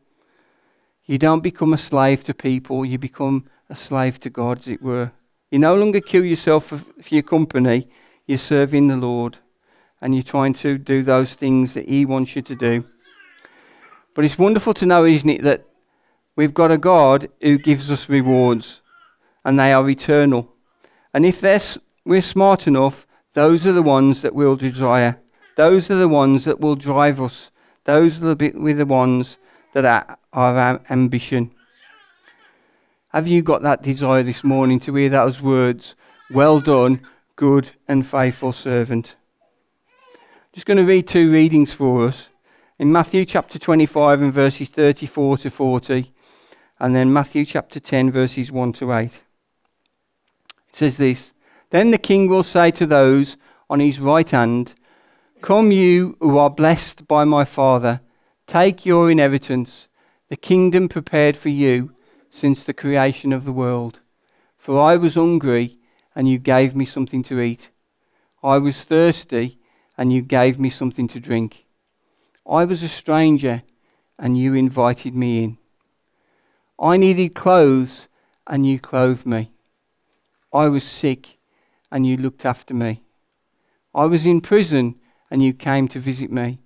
you 1.06 1.18
don't 1.18 1.42
become 1.42 1.72
a 1.72 1.78
slave 1.78 2.26
to 2.26 2.34
people, 2.34 2.84
you 2.84 2.98
become 2.98 3.46
a 3.70 3.76
slave 3.76 4.20
to 4.20 4.30
God, 4.30 4.60
as 4.60 4.68
it 4.68 4.82
were. 4.82 5.14
You 5.50 5.60
no 5.60 5.76
longer 5.76 6.02
kill 6.02 6.26
yourself 6.26 6.66
for, 6.66 6.78
for 6.80 7.16
your 7.16 7.24
company, 7.24 7.88
you're 8.26 8.38
serving 8.38 8.90
the 8.90 8.98
Lord 8.98 9.38
and 10.02 10.14
you're 10.14 10.24
trying 10.24 10.56
to 10.56 10.78
do 10.78 11.04
those 11.04 11.36
things 11.36 11.74
that 11.74 11.88
He 11.88 12.06
wants 12.06 12.36
you 12.36 12.42
to 12.42 12.56
do. 12.56 12.84
But 14.14 14.26
it's 14.26 14.38
wonderful 14.38 14.74
to 14.74 14.86
know, 14.86 15.06
isn't 15.06 15.30
it, 15.30 15.44
that 15.44 15.64
we've 16.36 16.54
got 16.54 16.70
a 16.70 16.78
God 16.78 17.30
who 17.42 17.58
gives 17.58 17.90
us 17.90 18.10
rewards 18.10 18.82
and 19.46 19.58
they 19.58 19.72
are 19.72 19.90
eternal. 19.90 20.54
And 21.18 21.26
if 21.26 21.42
we're 22.06 22.22
smart 22.22 22.68
enough, 22.68 23.08
those 23.34 23.66
are 23.66 23.72
the 23.72 23.82
ones 23.82 24.22
that 24.22 24.36
we'll 24.36 24.56
desire. 24.56 25.18
Those 25.56 25.90
are 25.90 25.96
the 25.96 26.08
ones 26.08 26.46
that 26.46 26.60
will 26.60 26.76
drive 26.76 27.20
us. 27.20 27.50
Those 27.86 28.22
are 28.22 28.36
the, 28.36 28.52
the 28.52 28.86
ones 28.86 29.40
that 29.74 29.84
are, 29.84 30.20
our 30.32 30.80
ambition. 30.92 31.56
Have 33.14 33.28
you 33.28 33.42
got 33.42 33.64
that 33.64 33.82
desire 33.82 34.22
this 34.22 34.44
morning 34.44 34.80
to 34.82 34.94
hear 34.94 35.10
those 35.10 35.42
words? 35.42 35.96
Well 36.30 36.60
done, 36.60 37.02
good 37.36 37.72
and 37.88 38.06
faithful 38.06 38.54
servant. 38.54 39.16
Just 40.54 40.68
going 40.68 40.78
to 40.78 40.84
read 40.84 41.08
two 41.08 41.32
readings 41.32 41.74
for 41.74 42.06
us. 42.06 42.30
In 42.78 42.92
Matthew 42.92 43.26
chapter 43.26 43.58
25 43.58 44.22
and 44.22 44.32
verses 44.32 44.70
34 44.70 45.40
to 45.40 45.50
40, 45.50 46.14
and 46.80 46.96
then 46.96 47.12
Matthew 47.12 47.44
chapter 47.44 47.80
10 47.80 48.12
verses 48.12 48.52
1 48.52 48.74
to 48.74 48.94
8. 48.94 49.22
Says 50.78 50.98
this 50.98 51.34
Then 51.72 51.90
the 51.90 51.98
king 51.98 52.30
will 52.30 52.44
say 52.44 52.70
to 52.70 52.86
those 52.86 53.36
on 53.68 53.80
his 53.80 54.00
right 54.00 54.30
hand, 54.30 54.76
Come, 55.42 55.72
you 55.72 56.16
who 56.20 56.38
are 56.38 56.52
blessed 56.52 57.08
by 57.08 57.24
my 57.24 57.46
Father, 57.46 58.00
take 58.46 58.86
your 58.86 59.10
inheritance, 59.10 59.88
the 60.30 60.36
kingdom 60.36 60.88
prepared 60.88 61.36
for 61.36 61.50
you 61.50 61.96
since 62.30 62.62
the 62.62 62.76
creation 62.76 63.34
of 63.34 63.44
the 63.44 63.52
world. 63.52 64.02
For 64.56 64.80
I 64.80 64.98
was 64.98 65.16
hungry, 65.16 65.80
and 66.16 66.30
you 66.30 66.38
gave 66.38 66.76
me 66.76 66.86
something 66.86 67.24
to 67.24 67.42
eat. 67.42 67.72
I 68.44 68.60
was 68.60 68.84
thirsty, 68.84 69.58
and 69.98 70.14
you 70.14 70.22
gave 70.22 70.60
me 70.60 70.70
something 70.70 71.08
to 71.08 71.20
drink. 71.20 71.66
I 72.48 72.66
was 72.66 72.84
a 72.84 72.88
stranger, 72.88 73.64
and 74.20 74.38
you 74.38 74.54
invited 74.54 75.16
me 75.16 75.44
in. 75.44 75.58
I 76.80 76.98
needed 76.98 77.34
clothes, 77.34 78.08
and 78.46 78.68
you 78.68 78.78
clothed 78.78 79.26
me. 79.26 79.50
I 80.58 80.70
was 80.70 80.84
sick, 80.84 81.38
and 81.92 82.08
you 82.08 82.18
looked 82.18 82.44
after 82.44 82.74
me. 82.74 83.04
I 83.94 84.06
was 84.06 84.26
in 84.26 84.42
prison, 84.42 84.96
and 85.30 85.44
you 85.44 85.54
came 85.54 85.88
to 85.90 86.00
visit 86.00 86.32
me. 86.32 86.58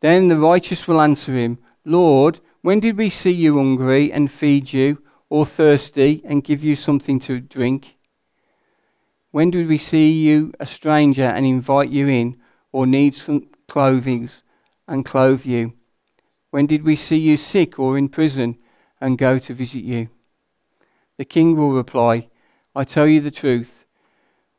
Then 0.00 0.28
the 0.28 0.38
righteous 0.38 0.86
will 0.86 1.00
answer 1.00 1.32
him, 1.32 1.58
Lord, 1.84 2.38
when 2.62 2.78
did 2.78 2.96
we 2.96 3.10
see 3.10 3.32
you 3.32 3.56
hungry 3.56 4.12
and 4.12 4.30
feed 4.30 4.72
you, 4.72 5.02
or 5.28 5.44
thirsty 5.44 6.22
and 6.24 6.44
give 6.44 6.62
you 6.62 6.76
something 6.76 7.18
to 7.20 7.40
drink? 7.40 7.96
When 9.32 9.50
did 9.50 9.66
we 9.66 9.78
see 9.78 10.12
you 10.12 10.52
a 10.60 10.66
stranger 10.66 11.24
and 11.24 11.44
invite 11.44 11.90
you 11.90 12.06
in, 12.06 12.36
or 12.70 12.86
need 12.86 13.16
some 13.16 13.48
clothing 13.66 14.30
and 14.86 15.04
clothe 15.04 15.44
you? 15.44 15.72
When 16.50 16.68
did 16.68 16.84
we 16.84 16.94
see 16.94 17.18
you 17.18 17.36
sick 17.36 17.80
or 17.80 17.98
in 17.98 18.10
prison 18.10 18.58
and 19.00 19.18
go 19.18 19.40
to 19.40 19.54
visit 19.54 19.82
you? 19.82 20.08
The 21.16 21.24
king 21.24 21.56
will 21.56 21.72
reply, 21.72 22.28
I 22.78 22.84
tell 22.84 23.08
you 23.08 23.20
the 23.20 23.32
truth. 23.32 23.84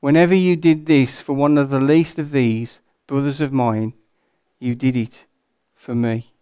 Whenever 0.02 0.36
you 0.36 0.58
did 0.58 0.88
this 0.88 1.22
for 1.22 1.32
one 1.32 1.58
of 1.58 1.70
the 1.70 1.80
least 1.80 2.20
of 2.20 2.32
these, 2.32 2.82
brothers 3.08 3.40
of 3.40 3.54
mine, 3.54 3.94
you 4.60 4.76
did 4.76 4.98
it 4.98 5.24
for 5.74 5.96
me. 5.96 6.34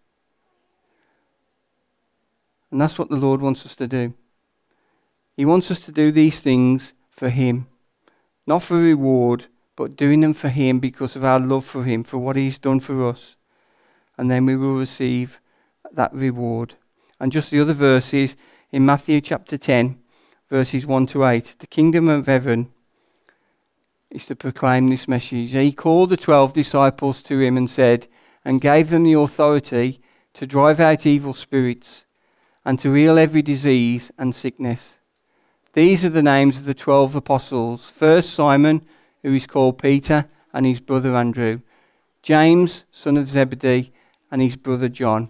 And 2.71 2.81
that's 2.81 2.97
what 2.97 3.09
the 3.09 3.15
Lord 3.15 3.41
wants 3.41 3.63
us 3.63 3.75
to 3.75 3.87
do. 3.87 4.15
He 5.35 5.45
wants 5.45 5.69
us 5.69 5.79
to 5.81 5.91
do 5.91 6.11
these 6.11 6.39
things 6.39 6.93
for 7.11 7.29
Him, 7.29 7.67
not 8.47 8.63
for 8.63 8.77
reward, 8.77 9.45
but 9.75 9.95
doing 9.95 10.21
them 10.21 10.33
for 10.33 10.49
Him 10.49 10.79
because 10.79 11.15
of 11.15 11.23
our 11.23 11.39
love 11.39 11.63
for 11.63 11.83
Him, 11.83 12.03
for 12.03 12.17
what 12.17 12.37
He's 12.37 12.57
done 12.57 12.79
for 12.79 13.07
us. 13.07 13.35
And 14.17 14.31
then 14.31 14.47
we 14.47 14.55
will 14.55 14.79
receive 14.79 15.39
that 15.91 16.11
reward. 16.11 16.73
And 17.19 17.31
just 17.31 17.51
the 17.51 17.59
other 17.59 17.73
verses 17.73 18.35
in 18.71 18.83
Matthew 18.83 19.21
chapter 19.21 19.59
10, 19.59 19.99
verses 20.49 20.85
1 20.85 21.07
to 21.07 21.25
8. 21.25 21.55
The 21.59 21.67
kingdom 21.67 22.07
of 22.07 22.27
heaven 22.27 22.69
is 24.09 24.25
to 24.27 24.35
proclaim 24.35 24.87
this 24.87 25.07
message. 25.07 25.51
He 25.51 25.71
called 25.71 26.09
the 26.09 26.17
twelve 26.17 26.53
disciples 26.53 27.21
to 27.23 27.39
him 27.39 27.57
and 27.57 27.69
said, 27.69 28.07
and 28.45 28.61
gave 28.61 28.89
them 28.89 29.03
the 29.03 29.13
authority 29.13 29.99
to 30.33 30.47
drive 30.47 30.79
out 30.79 31.05
evil 31.05 31.33
spirits 31.33 32.05
and 32.63 32.79
to 32.79 32.93
heal 32.93 33.17
every 33.17 33.41
disease 33.41 34.11
and 34.17 34.33
sickness. 34.33 34.93
These 35.73 36.05
are 36.05 36.09
the 36.09 36.23
names 36.23 36.57
of 36.57 36.65
the 36.65 36.73
twelve 36.73 37.15
apostles. 37.15 37.85
First, 37.85 38.33
Simon, 38.33 38.85
who 39.23 39.33
is 39.33 39.45
called 39.45 39.81
Peter, 39.81 40.29
and 40.53 40.65
his 40.65 40.79
brother 40.79 41.15
Andrew. 41.15 41.59
James, 42.23 42.85
son 42.91 43.17
of 43.17 43.29
Zebedee, 43.29 43.91
and 44.31 44.41
his 44.41 44.55
brother 44.55 44.89
John. 44.89 45.29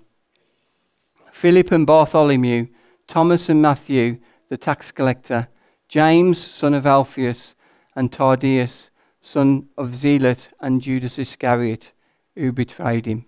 Philip 1.31 1.71
and 1.71 1.85
Bartholomew, 1.85 2.67
Thomas 3.07 3.49
and 3.49 3.61
Matthew, 3.61 4.19
the 4.49 4.57
tax 4.57 4.91
collector, 4.91 5.47
James, 5.87 6.37
son 6.37 6.73
of 6.73 6.85
Alphaeus, 6.85 7.55
and 7.95 8.11
Thaddeus, 8.11 8.89
son 9.21 9.69
of 9.77 9.95
Zealot, 9.95 10.49
and 10.59 10.81
Judas 10.81 11.17
Iscariot, 11.17 11.91
who 12.35 12.51
betrayed 12.51 13.05
him. 13.05 13.25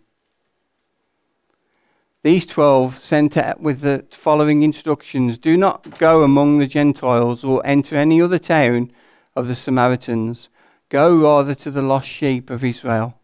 These 2.21 2.45
twelve 2.45 2.99
sent 2.99 3.37
out 3.37 3.61
with 3.61 3.79
the 3.79 4.05
following 4.11 4.61
instructions 4.61 5.37
Do 5.37 5.55
not 5.55 5.97
go 5.99 6.23
among 6.23 6.59
the 6.59 6.67
Gentiles 6.67 7.43
or 7.43 7.65
enter 7.65 7.95
any 7.95 8.21
other 8.21 8.39
town 8.39 8.91
of 9.35 9.47
the 9.47 9.55
Samaritans. 9.55 10.49
Go 10.89 11.15
rather 11.15 11.55
to 11.55 11.71
the 11.71 11.81
lost 11.81 12.09
sheep 12.09 12.49
of 12.49 12.63
Israel. 12.63 13.19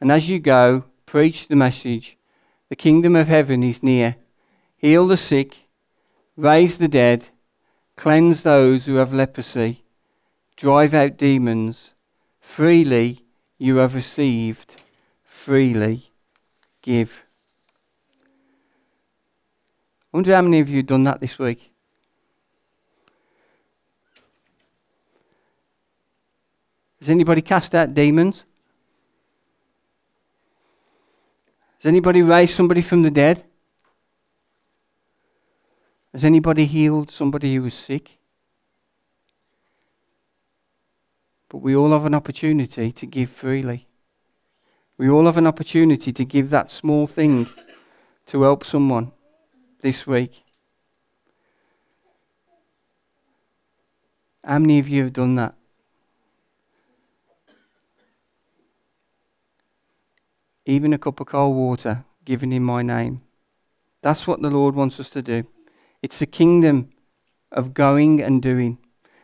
And 0.00 0.12
as 0.12 0.28
you 0.28 0.38
go, 0.38 0.84
preach 1.06 1.48
the 1.48 1.56
message 1.56 2.16
the 2.68 2.76
kingdom 2.76 3.14
of 3.14 3.28
heaven 3.28 3.62
is 3.62 3.82
near. 3.82 4.16
Heal 4.76 5.06
the 5.06 5.16
sick, 5.16 5.63
raise 6.36 6.78
the 6.78 6.88
dead, 6.88 7.28
cleanse 7.96 8.42
those 8.42 8.86
who 8.86 8.96
have 8.96 9.12
leprosy, 9.12 9.84
drive 10.56 10.94
out 10.94 11.16
demons. 11.16 11.92
Freely 12.40 13.24
you 13.58 13.76
have 13.76 13.94
received, 13.94 14.82
freely 15.24 16.10
give. 16.82 17.24
I 20.12 20.16
wonder 20.16 20.34
how 20.34 20.42
many 20.42 20.60
of 20.60 20.68
you 20.68 20.78
have 20.78 20.86
done 20.86 21.04
that 21.04 21.20
this 21.20 21.38
week? 21.38 21.70
Has 27.00 27.10
anybody 27.10 27.42
cast 27.42 27.74
out 27.74 27.92
demons? 27.92 28.44
Has 31.78 31.86
anybody 31.86 32.22
raised 32.22 32.54
somebody 32.54 32.80
from 32.80 33.02
the 33.02 33.10
dead? 33.10 33.44
Has 36.14 36.24
anybody 36.24 36.66
healed 36.66 37.10
somebody 37.10 37.56
who 37.56 37.62
was 37.62 37.74
sick? 37.74 38.18
But 41.48 41.58
we 41.58 41.74
all 41.74 41.90
have 41.90 42.06
an 42.06 42.14
opportunity 42.14 42.92
to 42.92 43.04
give 43.04 43.30
freely. 43.30 43.88
We 44.96 45.08
all 45.08 45.26
have 45.26 45.36
an 45.36 45.48
opportunity 45.48 46.12
to 46.12 46.24
give 46.24 46.50
that 46.50 46.70
small 46.70 47.08
thing 47.08 47.48
to 48.28 48.42
help 48.42 48.64
someone 48.64 49.10
this 49.80 50.06
week. 50.06 50.44
How 54.44 54.60
many 54.60 54.78
of 54.78 54.88
you 54.88 55.02
have 55.02 55.12
done 55.12 55.34
that? 55.34 55.56
Even 60.64 60.92
a 60.92 60.98
cup 60.98 61.18
of 61.18 61.26
cold 61.26 61.56
water 61.56 62.04
given 62.24 62.52
in 62.52 62.62
my 62.62 62.82
name. 62.82 63.22
That's 64.00 64.28
what 64.28 64.40
the 64.40 64.50
Lord 64.50 64.76
wants 64.76 65.00
us 65.00 65.10
to 65.10 65.20
do. 65.20 65.44
It's 66.04 66.18
the 66.18 66.26
kingdom 66.26 66.90
of 67.50 67.72
going 67.72 68.20
and 68.20 68.42
doing. 68.42 68.76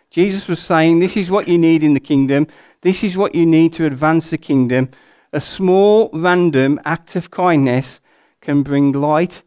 Jesus 0.09 0.49
was 0.49 0.61
saying, 0.61 0.99
This 0.99 1.14
is 1.14 1.31
what 1.31 1.47
you 1.47 1.59
need 1.59 1.83
in 1.83 1.93
the 1.93 2.01
kingdom. 2.01 2.47
This 2.81 3.05
is 3.05 3.19
what 3.19 3.35
you 3.35 3.45
need 3.45 3.75
to 3.75 3.85
advance 3.85 4.31
the 4.31 4.38
kingdom. 4.38 4.88
A 5.31 5.43
small, 5.43 6.09
random 6.14 6.81
act 6.87 7.16
of 7.16 7.31
kindness 7.31 8.01
can 8.40 8.62
bring 8.62 8.93
light 8.93 9.43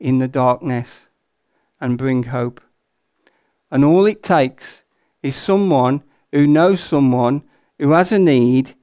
in 0.00 0.16
the 0.16 0.28
darkness 0.28 1.02
and 1.78 1.98
bring 1.98 2.22
hope. 2.22 2.58
And 3.70 3.84
all 3.84 4.06
it 4.06 4.22
takes 4.22 4.80
is 5.22 5.36
someone 5.36 6.02
who 6.32 6.46
knows 6.46 6.80
someone 6.80 7.42
who 7.78 7.90
has 7.90 8.12
a 8.12 8.18
need 8.18 8.76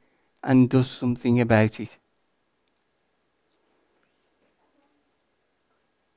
and 0.43 0.69
does 0.69 0.91
something 0.91 1.41
about 1.41 1.79
it. 1.79 1.97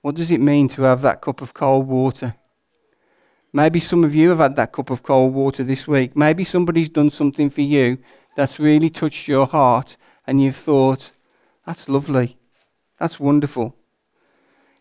What 0.03 0.15
does 0.15 0.31
it 0.31 0.41
mean 0.41 0.69
to 0.71 0.83
have 0.83 1.03
that 1.03 1.21
cup 1.21 1.41
of 1.41 1.55
cold 1.55 1.89
water? 1.89 2.35
Maybe 3.53 3.81
some 3.81 4.05
of 4.05 4.15
you 4.15 4.29
have 4.31 4.39
had 4.39 4.57
that 4.57 4.73
cup 4.73 4.91
of 4.91 5.03
cold 5.03 5.35
water 5.35 5.65
this 5.65 5.89
week. 5.89 6.17
Maybe 6.17 6.45
somebody's 6.45 6.89
done 6.89 7.11
something 7.11 7.51
for 7.51 7.63
you 7.63 7.99
that's 8.37 8.61
really 8.61 8.91
touched 8.91 9.27
your 9.27 9.47
heart 9.47 9.97
and 10.27 10.41
you've 10.43 10.57
thought, 10.57 11.11
that's 11.67 11.89
lovely. 11.89 12.37
That's 12.99 13.19
wonderful. 13.19 13.75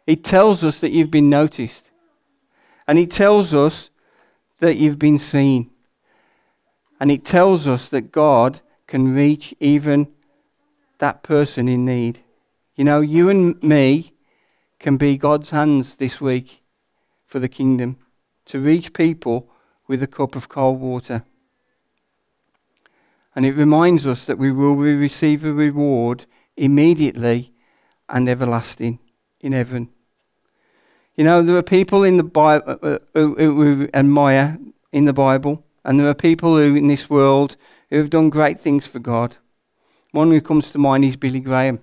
It 0.06 0.24
tells 0.24 0.64
us 0.64 0.80
that 0.80 0.92
you've 0.92 1.12
been 1.12 1.30
noticed. 1.30 1.90
And 2.88 3.00
it 3.00 3.12
tells 3.12 3.54
us 3.54 3.90
that 4.60 4.78
you've 4.78 5.00
been 5.00 5.20
seen. 5.20 5.70
And 7.00 7.12
it 7.12 7.26
tells 7.26 7.68
us 7.68 7.90
that 7.90 8.12
God 8.12 8.62
can 8.88 9.14
reach 9.14 9.54
even 9.60 10.08
that 11.00 11.24
person 11.24 11.68
in 11.68 11.86
need. 11.86 12.20
You 12.76 12.84
know, 12.84 13.02
you 13.02 13.30
and 13.30 13.62
me 13.62 14.14
can 14.80 14.98
be 14.98 15.18
God's 15.18 15.50
hands 15.50 15.96
this 15.96 16.22
week 16.22 16.62
for 17.26 17.40
the 17.40 17.50
kingdom 17.50 17.98
to 18.46 18.60
reach 18.60 18.94
people 18.94 19.50
with 19.88 20.04
a 20.04 20.08
cup 20.08 20.36
of 20.36 20.50
cold 20.50 20.80
water. 20.80 21.24
And 23.36 23.46
it 23.46 23.54
reminds 23.54 24.08
us 24.08 24.26
that 24.26 24.38
we 24.38 24.52
will 24.52 24.76
receive 24.76 25.46
a 25.46 25.54
reward 25.54 26.26
immediately 26.56 27.54
and 28.10 28.28
everlasting 28.28 29.00
in 29.42 29.52
heaven. 29.52 29.90
You 31.16 31.24
know, 31.24 31.42
there 31.42 31.58
are 31.58 31.64
people 31.64 32.04
in 32.04 32.18
the 32.18 32.24
Bible 32.24 32.78
uh, 32.82 32.86
uh, 32.86 33.00
who, 33.14 33.36
who 33.36 33.90
admire 33.94 34.58
in 34.92 35.06
the 35.06 35.14
Bible, 35.14 35.64
and 35.84 36.00
there 36.00 36.08
are 36.08 36.14
people 36.14 36.58
who 36.58 36.76
in 36.76 36.88
this 36.88 37.10
world 37.10 37.56
who 37.90 37.98
have 37.98 38.10
done 38.10 38.30
great 38.30 38.60
things 38.60 38.86
for 38.86 39.00
God. 39.00 39.38
One 40.12 40.32
who 40.32 40.42
comes 40.42 40.72
to 40.72 40.78
mind 40.78 41.06
is 41.06 41.16
Billy 41.16 41.40
Graham. 41.40 41.80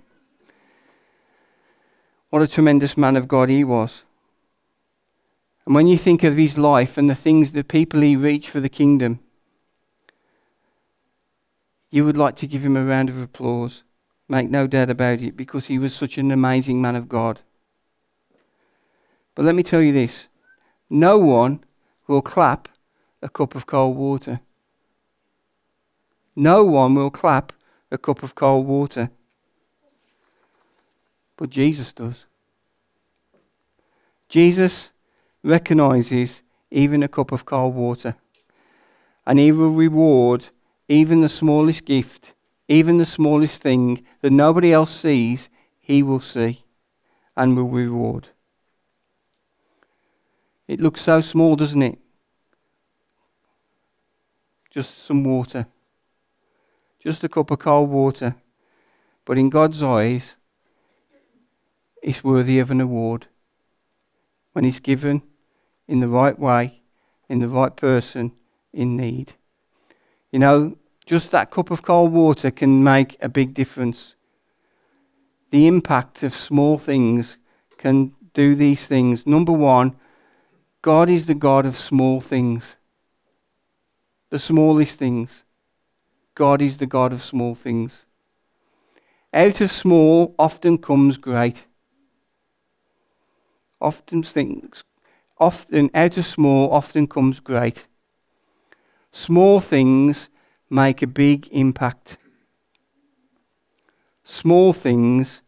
What 2.35 2.43
a 2.43 2.49
tremendous 2.49 2.97
man 2.97 3.15
of 3.15 3.29
God 3.29 3.49
he 3.49 3.63
was. 3.63 4.03
And 5.65 5.73
when 5.73 5.87
you 5.87 5.97
think 5.97 6.25
of 6.25 6.37
his 6.37 6.59
life 6.59 6.99
and 6.99 7.09
the 7.09 7.15
things, 7.15 7.53
the 7.53 7.63
people 7.63 8.01
he 8.01 8.17
reached 8.17 8.51
for 8.51 8.59
the 8.59 8.69
kingdom, 8.69 9.21
you 11.93 12.05
would 12.05 12.17
like 12.17 12.35
to 12.39 12.49
give 12.49 12.65
him 12.65 12.77
a 12.77 12.85
round 12.85 13.09
of 13.09 13.23
applause. 13.23 13.85
Make 14.29 14.51
no 14.51 14.67
doubt 14.67 14.91
about 14.91 15.21
it, 15.21 15.37
because 15.37 15.69
he 15.69 15.79
was 15.79 15.95
such 15.95 16.19
an 16.19 16.33
amazing 16.33 16.83
man 16.83 16.97
of 16.97 17.09
God. 17.09 17.43
But 19.37 19.45
let 19.45 19.55
me 19.55 19.63
tell 19.63 19.81
you 19.81 19.93
this 19.93 20.27
no 20.91 21.17
one 21.19 21.63
will 22.09 22.21
clap 22.21 22.69
a 23.23 23.29
cup 23.29 23.55
of 23.55 23.67
cold 23.67 23.97
water. 23.97 24.41
No 26.35 26.65
one 26.65 26.97
will 26.97 27.13
clap 27.13 27.53
a 27.93 27.97
cup 27.97 28.25
of 28.25 28.35
cold 28.35 28.67
water. 28.67 29.13
But 31.37 31.51
Jesus 31.51 31.93
does. 31.93 32.25
Jesus 34.29 34.91
recognizes 35.43 36.43
even 36.71 37.03
a 37.03 37.09
cup 37.09 37.33
of 37.33 37.45
cold 37.45 37.75
water. 37.75 38.17
And 39.27 39.39
he 39.39 39.53
will 39.53 39.71
reward 39.71 40.49
even 40.89 41.21
the 41.21 41.29
smallest 41.29 41.85
gift, 41.85 42.35
even 42.69 42.99
the 42.99 43.07
smallest 43.07 43.63
thing 43.63 44.05
that 44.21 44.31
nobody 44.31 44.73
else 44.73 44.95
sees, 44.95 45.49
he 45.81 46.03
will 46.03 46.21
see 46.21 46.65
and 47.37 47.57
will 47.57 47.69
reward. 47.69 48.29
It 50.67 50.81
looks 50.81 51.03
so 51.03 51.21
small, 51.21 51.57
doesn't 51.57 51.83
it? 51.83 51.99
Just 54.71 55.05
some 55.05 55.25
water. 55.25 55.67
Just 57.01 57.23
a 57.23 57.29
cup 57.29 57.51
of 57.51 57.59
cold 57.59 57.91
water. 57.91 58.37
But 59.25 59.39
in 59.39 59.51
God's 59.51 59.83
eyes, 59.83 60.37
it's 62.05 62.23
worthy 62.23 62.59
of 62.59 62.71
an 62.71 62.83
award. 62.83 63.27
When 64.53 64.67
it's 64.67 64.79
given 64.79 65.23
in 65.89 66.01
the 66.01 66.09
right 66.09 66.39
way, 66.39 66.83
in 67.31 67.39
the 67.39 67.49
right 67.49 67.75
person, 67.75 68.33
in 68.75 68.95
need. 68.95 69.33
You 70.31 70.39
know, 70.39 70.77
just 71.07 71.31
that 71.31 71.51
cup 71.51 71.71
of 71.71 71.81
cold 71.81 72.13
water 72.13 72.51
can 72.51 72.85
make 72.85 73.17
a 73.23 73.29
big 73.31 73.55
difference. 73.55 74.17
The 75.51 75.67
impact 75.67 76.23
of 76.23 76.37
small 76.37 76.77
things 76.77 77.39
can 77.79 78.13
do 78.35 78.55
these 78.55 78.87
things. 78.87 79.27
Number 79.27 79.53
one, 79.53 79.97
God 80.83 81.09
is 81.09 81.25
the 81.25 81.35
God 81.35 81.65
of 81.65 81.79
small 81.79 82.21
things, 82.21 82.77
the 84.29 84.39
smallest 84.39 84.99
things. 84.99 85.45
God 86.35 86.61
is 86.61 86.77
the 86.77 86.87
God 86.87 87.15
of 87.15 87.25
small 87.25 87.55
things. 87.55 88.05
Out 89.33 89.63
of 89.63 89.73
small 89.73 90.35
often 90.39 90.77
comes 90.77 91.17
great. 91.17 91.65
Often 93.85 94.23
things, 94.23 94.83
often 95.39 95.91
out 95.93 96.17
of 96.17 96.25
small 96.25 96.73
often 96.73 97.07
comes 97.07 97.39
great. 97.39 97.87
Small 99.13 99.61
things 99.61 100.31
make 100.71 101.03
a 101.03 101.07
big 101.07 101.49
impact. 101.53 102.17
Small 104.25 104.73
things 104.73 105.43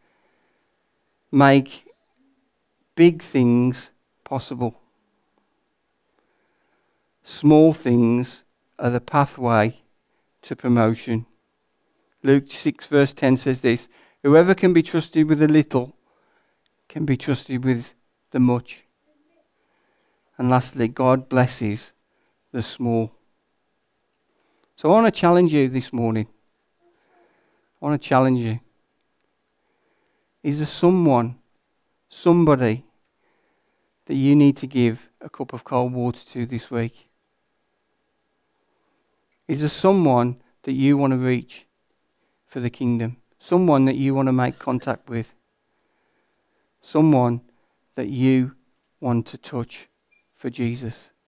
make 1.31 1.87
big 2.93 3.23
things 3.23 3.89
possible. 4.23 4.75
Small 7.23 7.73
things 7.73 8.43
are 8.77 8.91
the 8.91 9.01
pathway 9.01 9.79
to 10.43 10.55
promotion. 10.55 11.25
Luke 12.21 12.51
6, 12.51 12.85
verse 12.85 13.13
10 13.13 13.37
says 13.37 13.61
this 13.61 13.89
Whoever 14.21 14.53
can 14.53 14.73
be 14.73 14.83
trusted 14.83 15.27
with 15.27 15.41
a 15.41 15.47
little 15.47 15.95
can 16.87 17.03
be 17.03 17.17
trusted 17.17 17.65
with 17.65 17.95
the 18.31 18.39
much. 18.39 18.83
And 20.37 20.49
lastly, 20.49 20.87
God 20.87 21.29
blesses 21.29 21.91
the 22.51 22.61
small. 22.61 23.11
So 24.75 24.89
I 24.89 24.93
want 24.93 25.13
to 25.13 25.19
challenge 25.19 25.53
you 25.53 25.67
this 25.69 25.91
morning. 25.91 26.27
I 27.81 27.85
want 27.85 28.01
to 28.01 28.07
challenge 28.07 28.39
you. 28.39 28.59
Is 30.43 30.59
there 30.59 30.67
someone, 30.67 31.37
somebody, 32.09 32.85
that 34.05 34.15
you 34.15 34.35
need 34.35 34.55
to 34.57 34.67
give 34.67 35.09
a 35.19 35.29
cup 35.29 35.53
of 35.53 35.63
cold 35.63 35.93
water 35.93 36.19
to 36.31 36.45
this 36.45 36.71
week? 36.71 37.09
Is 39.47 39.61
there 39.61 39.69
someone 39.69 40.41
that 40.63 40.73
you 40.73 40.97
want 40.97 41.11
to 41.11 41.17
reach 41.17 41.65
for 42.45 42.59
the 42.59 42.69
kingdom? 42.69 43.17
Someone 43.39 43.85
that 43.85 43.95
you 43.95 44.13
want 44.13 44.27
to 44.27 44.33
make 44.33 44.59
contact 44.59 45.09
with? 45.09 45.33
Someone 46.81 47.41
that 47.97 48.07
you 48.07 48.55
want 49.01 49.25
to 49.25 49.37
touch 49.37 49.89
for 50.35 50.51
Jesus? 50.51 51.09